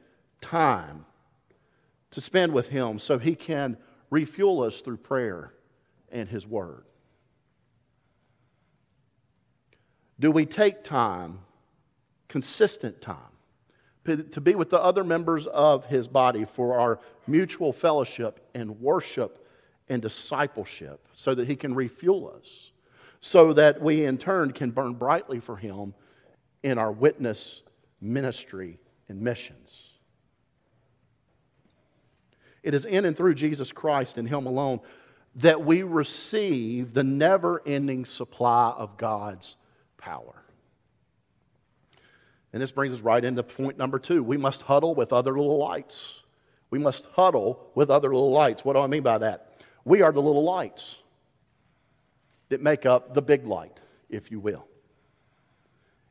time 0.40 1.04
to 2.12 2.21
spend 2.21 2.52
with 2.52 2.69
Him 2.69 2.99
so 2.99 3.19
He 3.19 3.35
can 3.35 3.76
refuel 4.11 4.62
us 4.62 4.81
through 4.81 4.99
prayer 4.99 5.52
and 6.11 6.28
His 6.28 6.47
Word? 6.47 6.85
Do 10.21 10.31
we 10.31 10.47
take 10.47 10.85
time, 10.85 11.40
consistent 12.28 13.02
time, 13.02 13.16
to 14.04 14.40
be 14.40 14.54
with 14.54 14.71
the 14.71 14.81
other 14.81 15.04
members 15.04 15.47
of 15.47 15.85
His 15.87 16.09
body 16.09 16.45
for 16.45 16.78
our 16.78 17.00
mutual 17.26 17.73
fellowship 17.73 18.49
and 18.54 18.81
worship 18.81 19.47
and 19.88 20.00
discipleship 20.00 21.07
so 21.14 21.35
that 21.35 21.47
He 21.47 21.57
can 21.57 21.75
refuel 21.75 22.33
us? 22.37 22.73
so 23.23 23.52
that 23.52 23.81
we 23.81 24.04
in 24.04 24.19
turn 24.19 24.52
can 24.52 24.73
burn 24.73 24.95
brightly 24.95 25.38
for 25.38 25.57
Him 25.57 25.95
in 26.62 26.76
our 26.76 26.92
witness 26.92 27.62
ministry 28.00 28.78
and 29.09 29.21
missions. 29.23 29.91
It 32.62 32.75
is 32.75 32.85
in 32.85 33.04
and 33.04 33.16
through 33.16 33.35
Jesus 33.35 33.73
Christ 33.73 34.19
and 34.19 34.28
Him 34.28 34.47
alone 34.47 34.81
that 35.37 35.64
we 35.64 35.83
receive 35.83 36.92
the 36.92 37.04
never 37.04 37.62
ending 37.66 38.04
supply 38.04 38.71
of 38.76 38.97
God's 38.97 39.57
power. 39.97 40.42
And 42.52 42.61
this 42.61 42.71
brings 42.71 42.95
us 42.95 43.00
right 43.00 43.25
into 43.25 43.42
point 43.42 43.78
number 43.78 43.99
two. 43.99 44.23
We 44.23 44.37
must 44.37 44.62
huddle 44.62 44.95
with 44.95 45.12
other 45.12 45.33
little 45.33 45.59
lights. 45.59 46.21
We 46.71 46.78
must 46.78 47.07
huddle 47.12 47.71
with 47.75 47.90
other 47.90 48.09
little 48.09 48.31
lights. 48.31 48.64
What 48.64 48.75
do 48.75 48.81
I 48.81 48.87
mean 48.87 49.02
by 49.02 49.19
that? 49.19 49.61
We 49.85 50.02
are 50.02 50.12
the 50.12 50.23
little 50.23 50.45
lights 50.45 50.97
that 52.50 52.61
make 52.61 52.85
up 52.85 53.14
the 53.14 53.23
big 53.23 53.47
light, 53.47 53.78
if 54.11 54.31
you 54.31 54.38
will. 54.38 54.66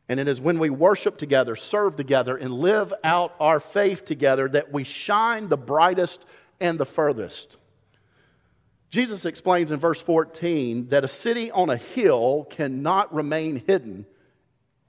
And 0.09 0.19
it 0.19 0.27
is 0.27 0.41
when 0.41 0.59
we 0.59 0.69
worship 0.69 1.17
together, 1.17 1.55
serve 1.55 1.95
together, 1.95 2.35
and 2.35 2.51
live 2.51 2.93
out 3.03 3.33
our 3.39 3.59
faith 3.59 4.03
together 4.03 4.49
that 4.49 4.71
we 4.71 4.83
shine 4.83 5.47
the 5.47 5.57
brightest 5.57 6.25
and 6.61 6.79
the 6.79 6.85
furthest. 6.85 7.57
Jesus 8.89 9.25
explains 9.25 9.71
in 9.71 9.79
verse 9.79 10.01
14 10.01 10.89
that 10.89 11.03
a 11.03 11.07
city 11.07 11.49
on 11.49 11.69
a 11.69 11.77
hill 11.77 12.47
cannot 12.49 13.13
remain 13.13 13.63
hidden 13.65 14.05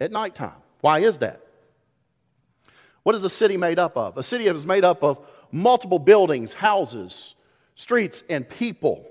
at 0.00 0.12
nighttime. 0.12 0.56
Why 0.80 1.00
is 1.00 1.18
that? 1.18 1.40
What 3.04 3.14
is 3.14 3.24
a 3.24 3.30
city 3.30 3.56
made 3.56 3.78
up 3.78 3.96
of? 3.96 4.16
A 4.16 4.22
city 4.22 4.46
is 4.46 4.66
made 4.66 4.84
up 4.84 5.02
of 5.02 5.18
multiple 5.50 5.98
buildings, 5.98 6.52
houses, 6.52 7.34
streets, 7.74 8.22
and 8.28 8.48
people. 8.48 9.06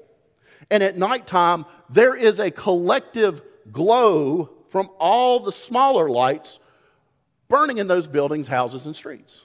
And 0.69 0.83
at 0.83 0.97
nighttime, 0.97 1.65
there 1.89 2.15
is 2.15 2.39
a 2.39 2.51
collective 2.51 3.41
glow 3.71 4.49
from 4.69 4.89
all 4.99 5.39
the 5.39 5.51
smaller 5.51 6.09
lights 6.09 6.59
burning 7.47 7.77
in 7.77 7.87
those 7.87 8.07
buildings, 8.07 8.47
houses, 8.47 8.85
and 8.85 8.95
streets. 8.95 9.41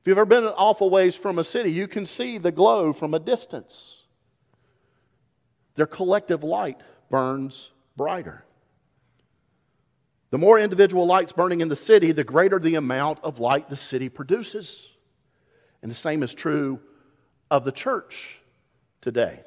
If 0.00 0.06
you've 0.06 0.18
ever 0.18 0.26
been 0.26 0.44
an 0.44 0.54
awful 0.56 0.90
ways 0.90 1.16
from 1.16 1.38
a 1.38 1.44
city, 1.44 1.72
you 1.72 1.88
can 1.88 2.06
see 2.06 2.38
the 2.38 2.52
glow 2.52 2.92
from 2.92 3.14
a 3.14 3.18
distance. 3.18 4.04
Their 5.74 5.86
collective 5.86 6.42
light 6.42 6.80
burns 7.10 7.70
brighter. 7.96 8.44
The 10.30 10.38
more 10.38 10.58
individual 10.58 11.06
lights 11.06 11.32
burning 11.32 11.60
in 11.60 11.68
the 11.68 11.76
city, 11.76 12.12
the 12.12 12.24
greater 12.24 12.58
the 12.58 12.74
amount 12.74 13.20
of 13.22 13.38
light 13.38 13.68
the 13.68 13.76
city 13.76 14.08
produces. 14.08 14.88
And 15.82 15.90
the 15.90 15.96
same 15.96 16.22
is 16.22 16.34
true 16.34 16.80
of 17.50 17.64
the 17.64 17.72
church 17.72 18.38
today. 19.00 19.40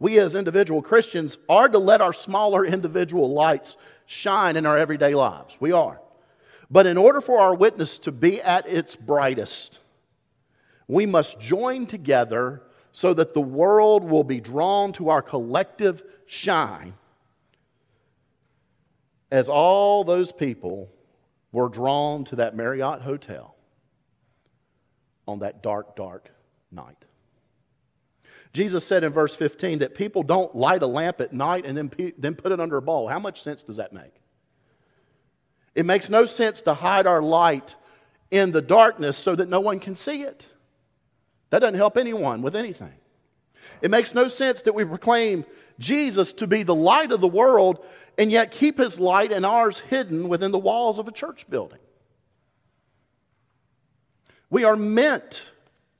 We 0.00 0.18
as 0.18 0.34
individual 0.34 0.82
Christians 0.82 1.38
are 1.48 1.68
to 1.68 1.78
let 1.78 2.00
our 2.00 2.12
smaller 2.12 2.64
individual 2.64 3.32
lights 3.32 3.76
shine 4.06 4.56
in 4.56 4.66
our 4.66 4.78
everyday 4.78 5.14
lives. 5.14 5.56
We 5.60 5.72
are. 5.72 6.00
But 6.70 6.86
in 6.86 6.96
order 6.96 7.20
for 7.20 7.38
our 7.38 7.54
witness 7.54 7.98
to 8.00 8.12
be 8.12 8.40
at 8.42 8.68
its 8.68 8.94
brightest, 8.94 9.78
we 10.86 11.06
must 11.06 11.40
join 11.40 11.86
together 11.86 12.62
so 12.92 13.14
that 13.14 13.34
the 13.34 13.40
world 13.40 14.04
will 14.04 14.24
be 14.24 14.40
drawn 14.40 14.92
to 14.94 15.08
our 15.08 15.22
collective 15.22 16.02
shine 16.26 16.94
as 19.30 19.48
all 19.48 20.04
those 20.04 20.32
people 20.32 20.90
were 21.52 21.68
drawn 21.68 22.24
to 22.24 22.36
that 22.36 22.56
Marriott 22.56 23.02
hotel 23.02 23.54
on 25.26 25.40
that 25.40 25.62
dark, 25.62 25.96
dark 25.96 26.30
night. 26.70 27.04
Jesus 28.52 28.84
said 28.86 29.04
in 29.04 29.12
verse 29.12 29.36
15 29.36 29.80
that 29.80 29.94
people 29.94 30.22
don't 30.22 30.54
light 30.56 30.82
a 30.82 30.86
lamp 30.86 31.20
at 31.20 31.32
night 31.32 31.66
and 31.66 31.76
then, 31.76 31.90
then 32.16 32.34
put 32.34 32.52
it 32.52 32.60
under 32.60 32.78
a 32.78 32.82
bowl. 32.82 33.06
How 33.06 33.18
much 33.18 33.42
sense 33.42 33.62
does 33.62 33.76
that 33.76 33.92
make? 33.92 34.14
It 35.78 35.86
makes 35.86 36.10
no 36.10 36.24
sense 36.24 36.62
to 36.62 36.74
hide 36.74 37.06
our 37.06 37.22
light 37.22 37.76
in 38.32 38.50
the 38.50 38.60
darkness 38.60 39.16
so 39.16 39.36
that 39.36 39.48
no 39.48 39.60
one 39.60 39.78
can 39.78 39.94
see 39.94 40.22
it. 40.22 40.44
That 41.50 41.60
doesn't 41.60 41.76
help 41.76 41.96
anyone 41.96 42.42
with 42.42 42.56
anything. 42.56 42.94
It 43.80 43.88
makes 43.88 44.12
no 44.12 44.26
sense 44.26 44.62
that 44.62 44.74
we 44.74 44.84
proclaim 44.84 45.44
Jesus 45.78 46.32
to 46.32 46.48
be 46.48 46.64
the 46.64 46.74
light 46.74 47.12
of 47.12 47.20
the 47.20 47.28
world 47.28 47.86
and 48.18 48.32
yet 48.32 48.50
keep 48.50 48.76
his 48.76 48.98
light 48.98 49.30
and 49.30 49.46
ours 49.46 49.78
hidden 49.78 50.28
within 50.28 50.50
the 50.50 50.58
walls 50.58 50.98
of 50.98 51.06
a 51.06 51.12
church 51.12 51.48
building. 51.48 51.78
We 54.50 54.64
are 54.64 54.74
meant, 54.74 55.44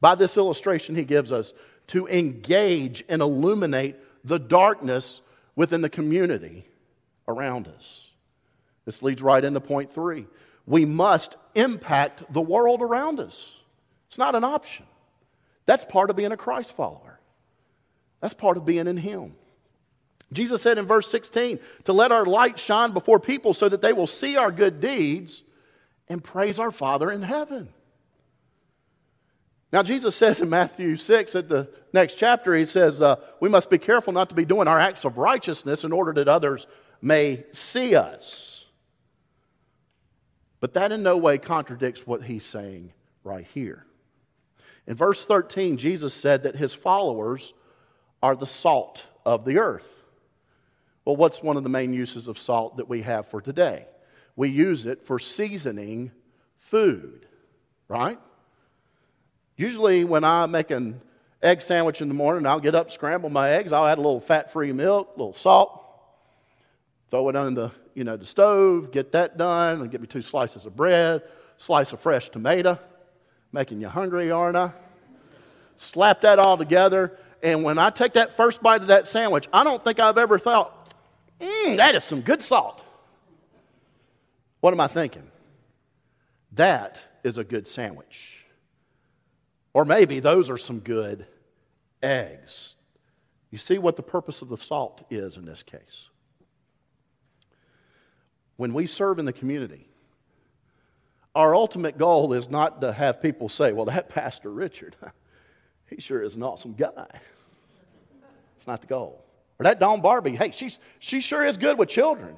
by 0.01 0.17
this 0.17 0.37
illustration 0.37 0.97
he 0.97 1.05
gives 1.05 1.31
us, 1.31 1.53
to 1.87 2.09
engage 2.09 3.05
and 3.09 3.23
illuminate 3.23 3.95
the 4.25 4.41
darkness 4.41 5.21
within 5.55 5.83
the 5.83 5.89
community 5.89 6.67
around 7.29 7.69
us. 7.69 8.08
This 8.89 9.03
leads 9.03 9.21
right 9.21 9.45
into 9.45 9.61
point 9.61 9.93
three. 9.93 10.27
We 10.65 10.87
must 10.87 11.37
impact 11.55 12.23
the 12.33 12.41
world 12.41 12.81
around 12.81 13.21
us. 13.21 13.53
It's 14.07 14.17
not 14.17 14.35
an 14.35 14.45
option. 14.45 14.87
That's 15.67 15.85
part 15.85 16.09
of 16.09 16.17
being 16.17 16.33
a 16.33 16.39
Christ 16.39 16.73
follower. 16.73 17.21
That's 18.23 18.33
part 18.33 18.57
of 18.57 18.65
being 18.65 18.87
in 18.87 18.97
Him. 18.97 19.35
Jesus 20.33 20.63
said 20.63 20.79
in 20.79 20.87
verse 20.87 21.07
16 21.11 21.59
to 21.85 21.93
let 21.93 22.13
our 22.13 22.25
light 22.25 22.59
shine 22.59 22.93
before 22.93 23.21
people 23.21 23.53
so 23.53 23.69
that 23.69 23.83
they 23.83 23.93
will 23.93 24.07
see 24.07 24.39
our 24.39 24.51
good 24.51 24.81
deeds 24.81 25.43
and 26.09 26.25
praise 26.25 26.59
our 26.59 26.73
Father 26.73 27.11
in 27.11 27.21
heaven. 27.21 27.69
Now, 29.71 29.83
Jesus 29.83 30.17
says 30.17 30.41
in 30.41 30.49
Matthew 30.49 30.97
6, 30.97 31.35
at 31.35 31.51
the 31.51 31.69
next 31.93 32.15
chapter, 32.15 32.55
he 32.55 32.65
says, 32.65 33.03
uh, 33.03 33.17
We 33.39 33.51
must 33.51 33.69
be 33.69 33.77
careful 33.77 34.15
not 34.15 34.31
to 34.31 34.35
be 34.35 34.47
doing 34.47 34.67
our 34.67 34.79
acts 34.79 35.05
of 35.05 35.19
righteousness 35.19 35.85
in 35.85 35.93
order 35.93 36.15
that 36.15 36.27
others 36.27 36.67
may 37.03 37.45
see 37.53 37.95
us. 37.95 38.58
But 40.61 40.75
that 40.75 40.93
in 40.93 41.03
no 41.03 41.17
way 41.17 41.39
contradicts 41.39 42.07
what 42.07 42.25
he's 42.25 42.45
saying 42.45 42.93
right 43.25 43.47
here. 43.55 43.85
In 44.87 44.95
verse 44.95 45.25
13, 45.25 45.77
Jesus 45.77 46.15
said 46.15 46.43
that 46.45 46.57
his 46.57 46.75
followers 46.75 47.53
are 48.23 48.35
the 48.35 48.47
salt 48.47 49.05
of 49.25 49.45
the 49.45 49.59
earth. 49.59 49.89
Well, 51.05 51.17
what's 51.17 51.43
one 51.43 51.57
of 51.57 51.63
the 51.63 51.69
main 51.69 51.93
uses 51.93 52.29
of 52.29 52.39
salt 52.39 52.79
that 52.79 52.89
we 52.89 53.03
have 53.03 53.29
for 53.29 53.41
today? 53.41 53.87
We 54.37 54.49
use 54.49 54.87
it 54.87 55.05
for 55.05 55.19
seasoning 55.19 56.11
food, 56.59 57.27
right? 57.89 58.19
Usually, 59.57 60.05
when 60.05 60.25
I 60.25 60.47
make 60.47 60.71
an 60.71 61.01
egg 61.43 61.61
sandwich 61.61 62.01
in 62.01 62.09
the 62.09 62.15
morning. 62.15 62.47
I'll 62.47 62.61
get 62.61 62.75
up, 62.75 62.91
scramble 62.91 63.31
my 63.31 63.51
eggs. 63.51 63.73
I'll 63.73 63.87
add 63.87 63.99
a 63.99 64.03
little 64.03 64.21
fat-free 64.21 64.73
milk, 64.73 65.13
a 65.15 65.19
little 65.19 65.35
salt, 65.35 65.85
throw 67.11 67.29
it 67.29 67.37
on 67.37 67.55
the, 67.55 67.71
you 67.99 68.05
know, 68.05 68.17
the 68.17 68.25
stove, 68.25 68.93
get 68.93 69.11
that 69.11 69.37
done, 69.37 69.81
and 69.81 69.91
get 69.91 70.01
me 70.01 70.07
two 70.07 70.23
slices 70.23 70.65
of 70.65 70.77
bread, 70.77 71.21
slice 71.57 71.93
of 71.93 71.99
fresh 71.99 72.29
tomato. 72.29 72.79
Making 73.51 73.81
you 73.81 73.89
hungry, 73.89 74.31
aren't 74.31 74.57
I? 74.57 74.71
Slap 75.79 76.21
that 76.21 76.39
all 76.39 76.57
together, 76.57 77.19
and 77.43 77.65
when 77.65 77.77
I 77.77 77.91
take 77.91 78.13
that 78.13 78.37
first 78.37 78.63
bite 78.63 78.83
of 78.83 78.87
that 78.87 79.09
sandwich, 79.09 79.49
I 79.53 79.65
don't 79.65 79.83
think 79.83 79.99
I've 79.99 80.17
ever 80.17 80.39
thought, 80.39 80.95
mmm, 81.41 81.77
that 81.79 81.97
is 81.97 82.05
some 82.05 82.21
good 82.21 82.41
salt. 82.41 82.85
What 84.61 84.73
am 84.73 84.79
I 84.79 84.87
thinking? 84.87 85.29
That 86.53 87.01
is 87.25 87.37
a 87.37 87.43
good 87.43 87.67
sandwich. 87.67 88.45
Or 89.75 89.85
maybe 89.85 90.21
those 90.21 90.51
are 90.51 90.59
some 90.59 90.79
good 90.79 91.27
eggs. 92.01 92.75
You 93.51 93.59
see 93.59 93.79
what 93.79 93.97
the 93.97 94.05
purpose 94.05 94.41
of 94.41 94.49
the 94.49 94.57
salt 94.57 95.05
is 95.11 95.37
in 95.37 95.45
this 95.45 95.65
case. 95.65 96.11
When 98.59 98.75
we 98.75 98.87
serve 98.87 99.21
in 99.21 99.25
the 99.25 99.33
community, 99.33 99.89
our 101.33 101.55
ultimate 101.55 101.97
goal 101.97 102.33
is 102.33 102.51
not 102.51 102.81
to 102.81 102.93
have 102.93 103.23
people 103.23 103.49
say, 103.49 103.73
well, 103.73 103.87
that 103.87 104.09
Pastor 104.11 104.51
Richard, 104.51 104.97
he 105.87 106.01
sure 106.01 106.21
is 106.21 106.35
an 106.35 106.43
awesome 106.43 106.75
guy. 106.75 107.07
It's 108.57 108.67
not 108.67 108.81
the 108.81 108.89
goal. 108.89 109.25
Or 109.61 109.65
that 109.65 109.79
Don 109.79 110.01
Barbie, 110.01 110.35
hey, 110.35 110.51
she's, 110.51 110.81
she 110.99 111.21
sure 111.21 111.45
is 111.45 111.57
good 111.57 111.79
with 111.79 111.89
children. 111.89 112.37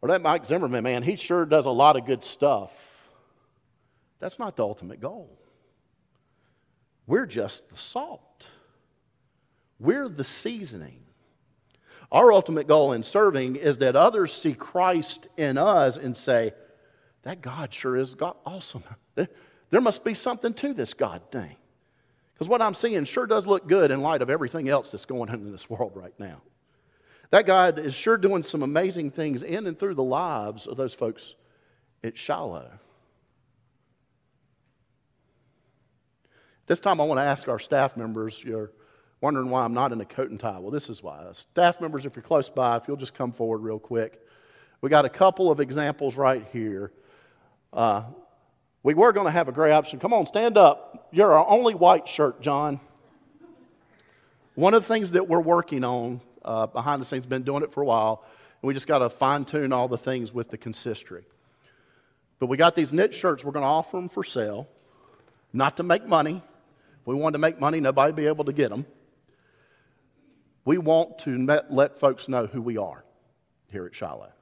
Or 0.00 0.08
that 0.08 0.20
Mike 0.20 0.46
Zimmerman, 0.46 0.82
man, 0.82 1.04
he 1.04 1.14
sure 1.14 1.46
does 1.46 1.66
a 1.66 1.70
lot 1.70 1.96
of 1.96 2.04
good 2.04 2.24
stuff. 2.24 2.72
That's 4.18 4.40
not 4.40 4.56
the 4.56 4.64
ultimate 4.64 5.00
goal. 5.00 5.38
We're 7.06 7.26
just 7.26 7.68
the 7.68 7.76
salt, 7.76 8.48
we're 9.78 10.08
the 10.08 10.24
seasoning. 10.24 10.98
Our 12.12 12.32
ultimate 12.32 12.68
goal 12.68 12.92
in 12.92 13.02
serving 13.02 13.56
is 13.56 13.78
that 13.78 13.96
others 13.96 14.32
see 14.32 14.54
Christ 14.54 15.26
in 15.36 15.58
us 15.58 15.96
and 15.96 16.16
say, 16.16 16.52
that 17.22 17.40
God 17.40 17.72
sure 17.72 17.96
is 17.96 18.14
God 18.14 18.36
awesome. 18.46 18.84
There 19.70 19.80
must 19.80 20.04
be 20.04 20.12
something 20.12 20.52
to 20.52 20.74
this 20.74 20.92
God 20.92 21.22
thing. 21.32 21.56
Because 22.34 22.46
what 22.46 22.60
I'm 22.60 22.74
seeing 22.74 23.02
sure 23.06 23.26
does 23.26 23.46
look 23.46 23.66
good 23.66 23.90
in 23.90 24.02
light 24.02 24.20
of 24.20 24.28
everything 24.28 24.68
else 24.68 24.90
that's 24.90 25.06
going 25.06 25.30
on 25.30 25.36
in 25.36 25.50
this 25.50 25.70
world 25.70 25.92
right 25.94 26.12
now. 26.18 26.42
That 27.30 27.46
God 27.46 27.78
is 27.78 27.94
sure 27.94 28.18
doing 28.18 28.42
some 28.42 28.62
amazing 28.62 29.12
things 29.12 29.42
in 29.42 29.66
and 29.66 29.78
through 29.78 29.94
the 29.94 30.02
lives 30.02 30.66
of 30.66 30.76
those 30.76 30.92
folks 30.92 31.36
at 32.04 32.18
Shiloh. 32.18 32.70
This 36.66 36.80
time 36.80 37.00
I 37.00 37.04
want 37.04 37.16
to 37.16 37.24
ask 37.24 37.48
our 37.48 37.58
staff 37.58 37.96
members, 37.96 38.44
you're 38.44 38.72
wondering 39.22 39.48
why 39.48 39.64
I'm 39.64 39.72
not 39.72 39.92
in 39.92 40.00
a 40.00 40.04
coat 40.04 40.30
and 40.30 40.38
tie. 40.38 40.58
Well, 40.58 40.72
this 40.72 40.90
is 40.90 41.02
why. 41.02 41.24
Staff 41.32 41.80
members, 41.80 42.04
if 42.04 42.16
you're 42.16 42.24
close 42.24 42.50
by, 42.50 42.76
if 42.76 42.88
you'll 42.88 42.96
just 42.96 43.14
come 43.14 43.32
forward 43.32 43.58
real 43.58 43.78
quick. 43.78 44.20
We 44.82 44.90
got 44.90 45.04
a 45.04 45.08
couple 45.08 45.50
of 45.50 45.60
examples 45.60 46.16
right 46.16 46.44
here. 46.52 46.92
Uh, 47.72 48.02
we 48.82 48.94
were 48.94 49.12
going 49.12 49.26
to 49.26 49.30
have 49.30 49.46
a 49.46 49.52
gray 49.52 49.70
option. 49.70 50.00
Come 50.00 50.12
on, 50.12 50.26
stand 50.26 50.58
up. 50.58 51.08
You're 51.12 51.32
our 51.32 51.48
only 51.48 51.74
white 51.74 52.08
shirt, 52.08 52.42
John. 52.42 52.80
One 54.56 54.74
of 54.74 54.82
the 54.82 54.88
things 54.88 55.12
that 55.12 55.28
we're 55.28 55.40
working 55.40 55.84
on 55.84 56.20
uh, 56.44 56.66
behind 56.66 57.00
the 57.00 57.06
scenes, 57.06 57.24
been 57.24 57.44
doing 57.44 57.62
it 57.62 57.72
for 57.72 57.82
a 57.82 57.86
while, 57.86 58.24
and 58.60 58.66
we 58.66 58.74
just 58.74 58.88
got 58.88 58.98
to 58.98 59.08
fine 59.08 59.44
tune 59.44 59.72
all 59.72 59.86
the 59.86 59.96
things 59.96 60.34
with 60.34 60.50
the 60.50 60.58
consistory. 60.58 61.22
But 62.40 62.46
we 62.46 62.56
got 62.56 62.74
these 62.74 62.92
knit 62.92 63.14
shirts. 63.14 63.44
We're 63.44 63.52
going 63.52 63.62
to 63.62 63.68
offer 63.68 63.96
them 63.96 64.08
for 64.08 64.24
sale, 64.24 64.68
not 65.52 65.76
to 65.76 65.84
make 65.84 66.06
money. 66.06 66.42
If 67.00 67.06
we 67.06 67.14
wanted 67.14 67.34
to 67.34 67.38
make 67.38 67.60
money, 67.60 67.78
nobody 67.78 68.08
would 68.08 68.16
be 68.16 68.26
able 68.26 68.46
to 68.46 68.52
get 68.52 68.70
them. 68.70 68.84
We 70.64 70.78
want 70.78 71.18
to 71.20 71.60
let 71.70 71.98
folks 71.98 72.28
know 72.28 72.46
who 72.46 72.62
we 72.62 72.76
are 72.76 73.04
here 73.68 73.86
at 73.86 73.94
Shiloh. 73.94 74.32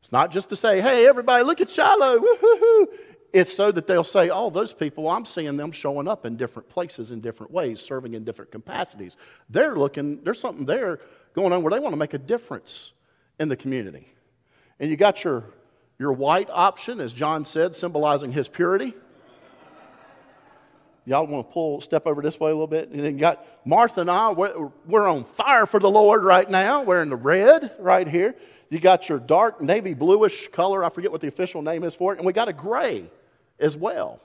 It's 0.00 0.12
not 0.12 0.30
just 0.30 0.50
to 0.50 0.56
say, 0.56 0.80
hey, 0.82 1.06
everybody, 1.06 1.44
look 1.44 1.60
at 1.60 1.70
Shiloh. 1.70 2.20
Woo-hoo-hoo. 2.20 2.88
It's 3.32 3.52
so 3.52 3.72
that 3.72 3.86
they'll 3.86 4.04
say, 4.04 4.30
oh, 4.30 4.50
those 4.50 4.72
people, 4.72 5.08
I'm 5.08 5.24
seeing 5.24 5.56
them 5.56 5.72
showing 5.72 6.06
up 6.06 6.24
in 6.24 6.36
different 6.36 6.68
places 6.68 7.10
in 7.10 7.20
different 7.20 7.52
ways, 7.52 7.80
serving 7.80 8.14
in 8.14 8.22
different 8.22 8.52
capacities. 8.52 9.16
They're 9.48 9.76
looking, 9.76 10.22
there's 10.22 10.38
something 10.38 10.64
there 10.64 11.00
going 11.32 11.52
on 11.52 11.62
where 11.62 11.72
they 11.72 11.80
want 11.80 11.94
to 11.94 11.96
make 11.96 12.14
a 12.14 12.18
difference 12.18 12.92
in 13.40 13.48
the 13.48 13.56
community. 13.56 14.06
And 14.78 14.90
you 14.90 14.96
got 14.96 15.24
your, 15.24 15.44
your 15.98 16.12
white 16.12 16.48
option, 16.52 17.00
as 17.00 17.12
John 17.12 17.44
said, 17.44 17.74
symbolizing 17.74 18.30
his 18.30 18.46
purity. 18.46 18.94
Y'all 21.06 21.26
want 21.26 21.46
to 21.46 21.52
pull, 21.52 21.80
step 21.80 22.06
over 22.06 22.22
this 22.22 22.40
way 22.40 22.50
a 22.50 22.54
little 22.54 22.66
bit? 22.66 22.88
And 22.88 23.00
then 23.00 23.14
you 23.14 23.20
got 23.20 23.46
Martha 23.66 24.00
and 24.00 24.10
I, 24.10 24.30
we're, 24.30 24.70
we're 24.86 25.06
on 25.06 25.24
fire 25.24 25.66
for 25.66 25.78
the 25.78 25.90
Lord 25.90 26.24
right 26.24 26.48
now. 26.48 26.82
We're 26.82 27.02
in 27.02 27.10
the 27.10 27.16
red 27.16 27.74
right 27.78 28.08
here. 28.08 28.34
You 28.70 28.80
got 28.80 29.08
your 29.08 29.18
dark 29.18 29.60
navy 29.60 29.92
bluish 29.92 30.48
color. 30.48 30.82
I 30.82 30.88
forget 30.88 31.12
what 31.12 31.20
the 31.20 31.28
official 31.28 31.60
name 31.60 31.84
is 31.84 31.94
for 31.94 32.14
it. 32.14 32.18
And 32.18 32.26
we 32.26 32.32
got 32.32 32.48
a 32.48 32.52
gray 32.54 33.10
as 33.58 33.76
well. 33.76 34.18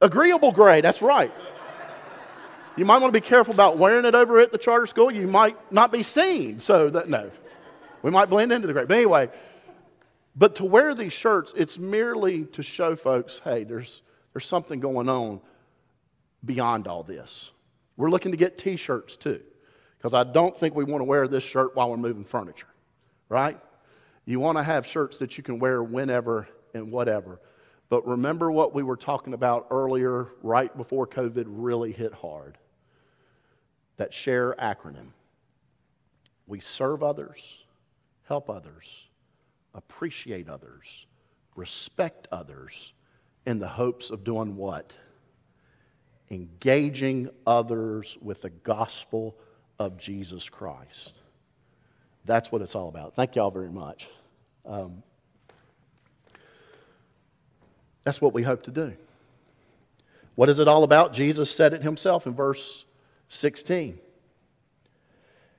Agreeable, 0.00 0.48
Agreeable 0.48 0.52
gray, 0.52 0.80
that's 0.80 1.02
right. 1.02 1.32
You 2.76 2.86
might 2.86 3.02
want 3.02 3.12
to 3.12 3.20
be 3.20 3.26
careful 3.26 3.52
about 3.52 3.76
wearing 3.76 4.06
it 4.06 4.14
over 4.14 4.40
at 4.40 4.50
the 4.50 4.58
charter 4.58 4.86
school. 4.86 5.10
You 5.10 5.26
might 5.26 5.56
not 5.70 5.92
be 5.92 6.02
seen. 6.02 6.58
So, 6.58 6.88
that, 6.88 7.08
no, 7.08 7.30
we 8.02 8.10
might 8.10 8.30
blend 8.30 8.50
into 8.50 8.66
the 8.66 8.72
gray. 8.72 8.86
But 8.86 8.96
anyway, 8.96 9.28
but 10.34 10.54
to 10.56 10.64
wear 10.64 10.94
these 10.94 11.12
shirts, 11.12 11.52
it's 11.54 11.78
merely 11.78 12.44
to 12.46 12.62
show 12.62 12.96
folks 12.96 13.40
hey, 13.44 13.64
there's, 13.64 14.00
there's 14.32 14.46
something 14.46 14.80
going 14.80 15.08
on 15.08 15.40
beyond 16.44 16.88
all 16.88 17.02
this. 17.02 17.50
We're 17.96 18.10
looking 18.10 18.32
to 18.32 18.38
get 18.38 18.58
t 18.58 18.76
shirts 18.76 19.16
too, 19.16 19.40
because 19.98 20.14
I 20.14 20.24
don't 20.24 20.58
think 20.58 20.74
we 20.74 20.84
want 20.84 21.00
to 21.00 21.04
wear 21.04 21.28
this 21.28 21.44
shirt 21.44 21.76
while 21.76 21.90
we're 21.90 21.96
moving 21.96 22.24
furniture, 22.24 22.68
right? 23.28 23.58
You 24.24 24.40
want 24.40 24.58
to 24.58 24.62
have 24.62 24.86
shirts 24.86 25.18
that 25.18 25.36
you 25.36 25.42
can 25.42 25.58
wear 25.58 25.82
whenever 25.82 26.48
and 26.74 26.90
whatever. 26.90 27.40
But 27.88 28.06
remember 28.06 28.50
what 28.50 28.74
we 28.74 28.82
were 28.82 28.96
talking 28.96 29.34
about 29.34 29.66
earlier, 29.70 30.28
right 30.42 30.74
before 30.76 31.06
COVID 31.06 31.44
really 31.46 31.92
hit 31.92 32.14
hard 32.14 32.56
that 33.98 34.14
SHARE 34.14 34.54
acronym. 34.58 35.08
We 36.46 36.60
serve 36.60 37.02
others, 37.02 37.64
help 38.24 38.48
others, 38.48 38.88
appreciate 39.74 40.48
others, 40.48 41.06
respect 41.54 42.28
others 42.32 42.94
in 43.46 43.58
the 43.58 43.68
hopes 43.68 44.10
of 44.10 44.24
doing 44.24 44.56
what? 44.56 44.92
Engaging 46.30 47.28
others 47.46 48.16
with 48.20 48.42
the 48.42 48.50
gospel 48.50 49.36
of 49.78 49.98
Jesus 49.98 50.48
Christ. 50.48 51.12
That's 52.24 52.52
what 52.52 52.62
it's 52.62 52.74
all 52.74 52.88
about. 52.88 53.14
Thank 53.16 53.36
you 53.36 53.42
all 53.42 53.50
very 53.50 53.70
much. 53.70 54.08
Um, 54.64 55.02
that's 58.04 58.20
what 58.20 58.32
we 58.32 58.42
hope 58.42 58.62
to 58.64 58.70
do. 58.70 58.94
What 60.34 60.48
is 60.48 60.58
it 60.58 60.68
all 60.68 60.84
about? 60.84 61.12
Jesus 61.12 61.50
said 61.50 61.74
it 61.74 61.82
himself 61.82 62.26
in 62.26 62.34
verse 62.34 62.84
16. 63.28 63.98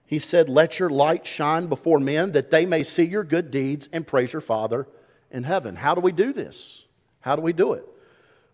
He 0.06 0.20
said, 0.20 0.50
Let 0.50 0.80
your 0.80 0.90
light 0.90 1.26
shine 1.26 1.68
before 1.68 2.00
men 2.00 2.32
that 2.32 2.52
they 2.52 2.66
may 2.66 2.84
see 2.84 3.04
your 3.04 3.24
good 3.24 3.52
deeds 3.52 3.88
and 3.92 4.06
praise 4.06 4.34
your 4.34 4.42
Father 4.42 4.88
in 5.32 5.44
heaven. 5.44 5.76
How 5.76 5.96
do 5.96 6.02
we 6.02 6.12
do 6.12 6.34
this? 6.34 6.84
How 7.24 7.36
do 7.36 7.42
we 7.42 7.52
do 7.52 7.74
it? 7.74 7.86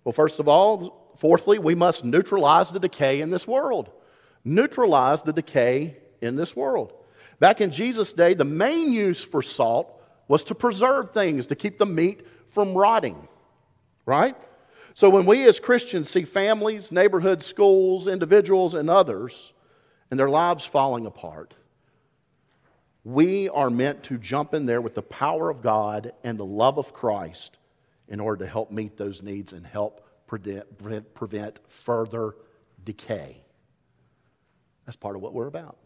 Well, 0.03 0.13
first 0.13 0.39
of 0.39 0.47
all, 0.47 1.13
fourthly, 1.17 1.59
we 1.59 1.75
must 1.75 2.05
neutralize 2.05 2.71
the 2.71 2.79
decay 2.79 3.19
in 3.19 3.29
this 3.29 3.45
world. 3.45 3.91
Neutralize 4.45 5.21
the 5.21 5.33
decay 5.33 5.97
in 6.21 6.37
this 6.37 6.55
world. 6.55 6.93
Back 7.39 7.61
in 7.61 7.71
Jesus' 7.71 8.13
day, 8.13 8.33
the 8.33 8.45
main 8.45 8.93
use 8.93 9.23
for 9.23 9.41
salt 9.41 9.93
was 10.27 10.45
to 10.45 10.55
preserve 10.55 11.11
things, 11.11 11.47
to 11.47 11.55
keep 11.55 11.77
the 11.77 11.85
meat 11.85 12.25
from 12.49 12.73
rotting 12.73 13.27
right? 14.09 14.35
So 14.95 15.07
when 15.11 15.27
we 15.27 15.47
as 15.47 15.59
Christians 15.59 16.09
see 16.09 16.23
families, 16.23 16.91
neighborhoods, 16.91 17.45
schools, 17.45 18.07
individuals, 18.07 18.73
and 18.73 18.89
others, 18.89 19.53
and 20.09 20.19
their 20.19 20.31
lives 20.31 20.65
falling 20.65 21.05
apart, 21.05 21.53
we 23.03 23.47
are 23.49 23.69
meant 23.69 24.01
to 24.05 24.17
jump 24.17 24.55
in 24.55 24.65
there 24.65 24.81
with 24.81 24.95
the 24.95 25.03
power 25.03 25.51
of 25.51 25.61
God 25.61 26.11
and 26.23 26.39
the 26.39 26.45
love 26.45 26.79
of 26.79 26.91
Christ 26.91 27.57
in 28.09 28.19
order 28.19 28.43
to 28.43 28.51
help 28.51 28.71
meet 28.71 28.97
those 28.97 29.21
needs 29.21 29.53
and 29.53 29.65
help 29.65 30.05
prevent, 30.27 31.13
prevent 31.13 31.59
further 31.67 32.35
decay. 32.83 33.41
That's 34.85 34.97
part 34.97 35.15
of 35.15 35.21
what 35.21 35.33
we're 35.33 35.47
about. 35.47 35.77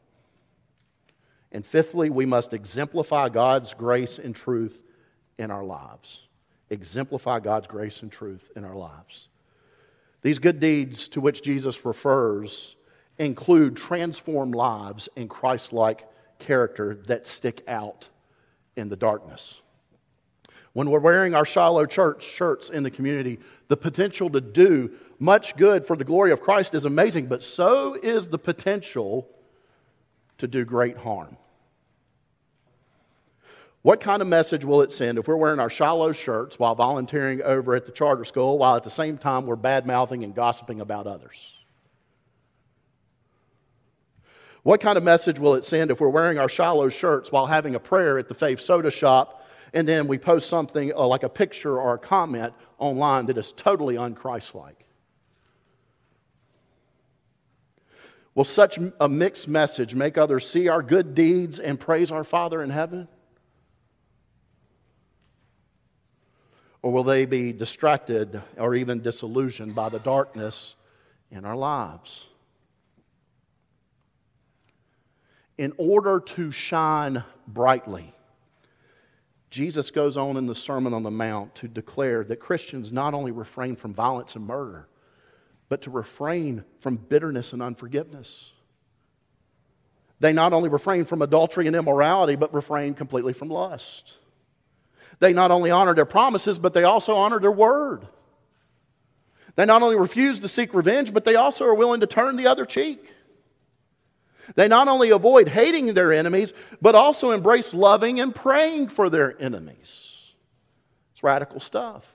And 1.51 1.65
fifthly, 1.65 2.09
we 2.09 2.25
must 2.25 2.53
exemplify 2.53 3.29
God's 3.29 3.73
grace 3.73 4.17
and 4.17 4.35
truth 4.35 4.81
in 5.37 5.51
our 5.51 5.63
lives 5.63 6.21
exemplify 6.73 7.39
God's 7.39 7.67
grace 7.67 8.01
and 8.01 8.11
truth 8.11 8.51
in 8.55 8.65
our 8.65 8.75
lives. 8.75 9.29
These 10.21 10.39
good 10.39 10.59
deeds 10.59 11.07
to 11.09 11.21
which 11.21 11.41
Jesus 11.41 11.85
refers 11.85 12.75
include 13.17 13.77
transformed 13.77 14.55
lives 14.55 15.07
in 15.15 15.27
Christ 15.27 15.71
like 15.71 16.07
character 16.39 16.95
that 17.07 17.27
stick 17.27 17.63
out 17.67 18.09
in 18.75 18.89
the 18.89 18.95
darkness. 18.95 19.61
When 20.73 20.89
we're 20.89 20.99
wearing 20.99 21.35
our 21.35 21.45
Shiloh 21.45 21.85
Church 21.85 22.23
shirts 22.23 22.69
in 22.69 22.81
the 22.81 22.89
community, 22.89 23.39
the 23.67 23.77
potential 23.77 24.29
to 24.31 24.41
do 24.41 24.91
much 25.19 25.55
good 25.55 25.85
for 25.85 25.95
the 25.95 26.03
glory 26.03 26.31
of 26.31 26.41
Christ 26.41 26.73
is 26.73 26.85
amazing, 26.85 27.27
but 27.27 27.43
so 27.43 27.93
is 27.93 28.27
the 28.27 28.39
potential 28.39 29.29
to 30.39 30.47
do 30.47 30.65
great 30.65 30.97
harm. 30.97 31.37
What 33.83 33.99
kind 33.99 34.21
of 34.21 34.27
message 34.27 34.65
will 34.65 34.81
it 34.81 34.91
send 34.91 35.19
if 35.19 35.27
we're 35.27 35.35
wearing 35.35 35.59
our 35.59 35.69
Shiloh 35.69 36.13
shirts 36.13 36.57
while 36.57 36.73
volunteering 36.73 37.41
over 37.43 37.75
at 37.75 37.85
the 37.85 37.91
charter 37.91 38.25
school, 38.25 38.57
while 38.57 38.75
at 38.75 38.83
the 38.83 38.89
same 38.89 39.17
time 39.17 39.45
we're 39.45 39.55
bad 39.57 39.85
mouthing 39.85 40.23
and 40.23 40.33
gossiping 40.33 40.81
about 40.81 41.05
others? 41.05 41.53
What 44.63 44.79
kind 44.79 44.97
of 44.97 45.03
message 45.03 45.37
will 45.37 45.55
it 45.55 45.65
send 45.65 45.91
if 45.91 45.99
we're 45.99 46.07
wearing 46.07 46.39
our 46.39 46.47
Shiloh 46.47 46.89
shirts 46.89 47.31
while 47.31 47.45
having 47.45 47.75
a 47.75 47.79
prayer 47.79 48.17
at 48.17 48.29
the 48.29 48.33
Faith 48.33 48.61
Soda 48.61 48.89
Shop 48.89 49.42
and 49.73 49.87
then 49.87 50.07
we 50.07 50.17
post 50.17 50.49
something 50.49 50.93
uh, 50.93 51.05
like 51.07 51.23
a 51.23 51.29
picture 51.29 51.79
or 51.79 51.95
a 51.95 51.97
comment 51.97 52.53
online 52.77 53.25
that 53.25 53.37
is 53.37 53.51
totally 53.51 53.95
unchristlike? 53.95 54.75
Will 58.35 58.43
such 58.43 58.79
a 58.99 59.09
mixed 59.09 59.47
message 59.47 59.93
make 59.93 60.17
others 60.17 60.47
see 60.47 60.67
our 60.67 60.81
good 60.81 61.13
deeds 61.13 61.59
and 61.59 61.79
praise 61.79 62.11
our 62.11 62.23
Father 62.23 62.63
in 62.63 62.69
heaven? 62.69 63.07
Or 66.81 66.91
will 66.91 67.03
they 67.03 67.25
be 67.25 67.53
distracted 67.53 68.41
or 68.57 68.75
even 68.75 69.01
disillusioned 69.01 69.73
by 69.73 69.89
the 69.89 69.99
darkness 69.99 70.75
in 71.31 71.45
our 71.45 71.55
lives? 71.55 72.25
In 75.57 75.71
order 75.77 76.19
to 76.19 76.51
shine 76.51 77.23
brightly, 77.47 78.13
Jesus 79.53 79.91
goes 79.91 80.17
on 80.17 80.35
in 80.35 80.47
the 80.47 80.55
Sermon 80.55 80.95
on 80.95 81.03
the 81.03 81.11
Mount 81.11 81.53
to 81.57 81.67
declare 81.67 82.23
that 82.23 82.37
Christians 82.37 82.91
not 82.91 83.13
only 83.13 83.29
refrain 83.29 83.75
from 83.75 83.93
violence 83.93 84.35
and 84.35 84.47
murder, 84.47 84.87
but 85.69 85.83
to 85.83 85.91
refrain 85.91 86.63
from 86.79 86.97
bitterness 86.97 87.53
and 87.53 87.61
unforgiveness. 87.61 88.51
They 90.19 90.33
not 90.33 90.53
only 90.53 90.69
refrain 90.69 91.05
from 91.05 91.21
adultery 91.21 91.67
and 91.67 91.75
immorality, 91.75 92.35
but 92.35 92.51
refrain 92.51 92.95
completely 92.95 93.31
from 93.31 93.49
lust. 93.49 94.15
They 95.19 95.33
not 95.33 95.51
only 95.51 95.69
honor 95.69 95.93
their 95.93 96.05
promises, 96.05 96.57
but 96.57 96.73
they 96.73 96.83
also 96.83 97.13
honor 97.13 97.39
their 97.39 97.51
word. 97.51 98.07
They 99.55 99.65
not 99.65 99.83
only 99.83 99.97
refuse 99.97 100.39
to 100.39 100.47
seek 100.47 100.73
revenge, 100.73 101.13
but 101.13 101.25
they 101.25 101.35
also 101.35 101.65
are 101.65 101.75
willing 101.75 101.99
to 101.99 102.07
turn 102.07 102.37
the 102.37 102.47
other 102.47 102.65
cheek. 102.65 103.12
They 104.55 104.67
not 104.67 104.87
only 104.87 105.11
avoid 105.11 105.47
hating 105.47 105.93
their 105.93 106.13
enemies, 106.13 106.53
but 106.81 106.95
also 106.95 107.31
embrace 107.31 107.73
loving 107.73 108.19
and 108.19 108.33
praying 108.33 108.89
for 108.89 109.09
their 109.09 109.41
enemies. 109.41 110.33
It's 111.13 111.23
radical 111.23 111.59
stuff. 111.59 112.07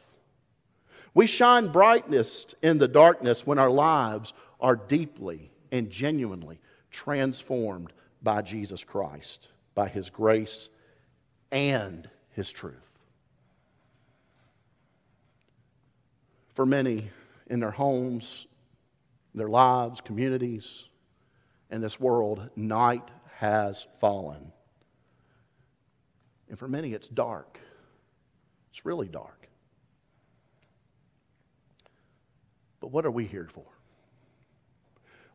We 1.14 1.26
shine 1.26 1.68
brightness 1.68 2.46
in 2.62 2.78
the 2.78 2.88
darkness 2.88 3.46
when 3.46 3.58
our 3.58 3.70
lives 3.70 4.32
are 4.60 4.76
deeply 4.76 5.50
and 5.72 5.90
genuinely 5.90 6.60
transformed 6.90 7.92
by 8.22 8.42
Jesus 8.42 8.84
Christ, 8.84 9.48
by 9.74 9.88
His 9.88 10.10
grace 10.10 10.68
and 11.50 12.08
His 12.30 12.50
truth. 12.50 12.88
for 16.58 16.66
many 16.66 17.08
in 17.46 17.60
their 17.60 17.70
homes, 17.70 18.48
their 19.32 19.46
lives, 19.48 20.00
communities, 20.00 20.86
and 21.70 21.82
this 21.82 22.00
world, 22.00 22.48
night 22.56 23.10
has 23.36 23.86
fallen. 24.00 24.52
And 26.48 26.58
for 26.58 26.68
many, 26.68 26.94
it's 26.94 27.08
dark. 27.08 27.58
It's 28.70 28.86
really 28.86 29.08
dark. 29.08 29.48
But 32.80 32.90
what 32.90 33.04
are 33.04 33.10
we 33.10 33.24
here 33.24 33.48
for? 33.52 33.66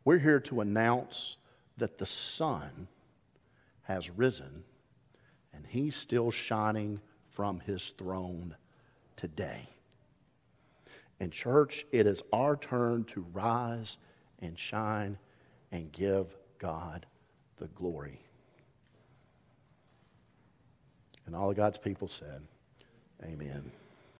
We're 0.06 0.20
here 0.20 0.40
to 0.42 0.62
announce 0.62 1.38
that 1.78 1.98
the 1.98 2.06
sun 2.06 2.88
has 3.84 4.10
risen 4.10 4.64
and 5.54 5.66
he's 5.68 5.96
still 5.96 6.32
shining 6.32 7.00
from 7.30 7.60
his 7.60 7.94
throne 7.98 8.56
today. 9.16 9.70
And, 11.20 11.32
church, 11.32 11.86
it 11.92 12.08
is 12.08 12.22
our 12.34 12.56
turn 12.56 13.06
to 13.06 13.26
rise 13.34 13.98
and 14.40 14.58
shine 14.58 15.18
and 15.74 15.92
give 15.92 16.28
God 16.60 17.06
the 17.58 17.68
glory. 17.70 18.22
And 21.26 21.36
all 21.36 21.50
of 21.50 21.58
God's 21.58 21.80
people 21.80 22.08
said, 22.08 22.44
Amen. 23.24 23.72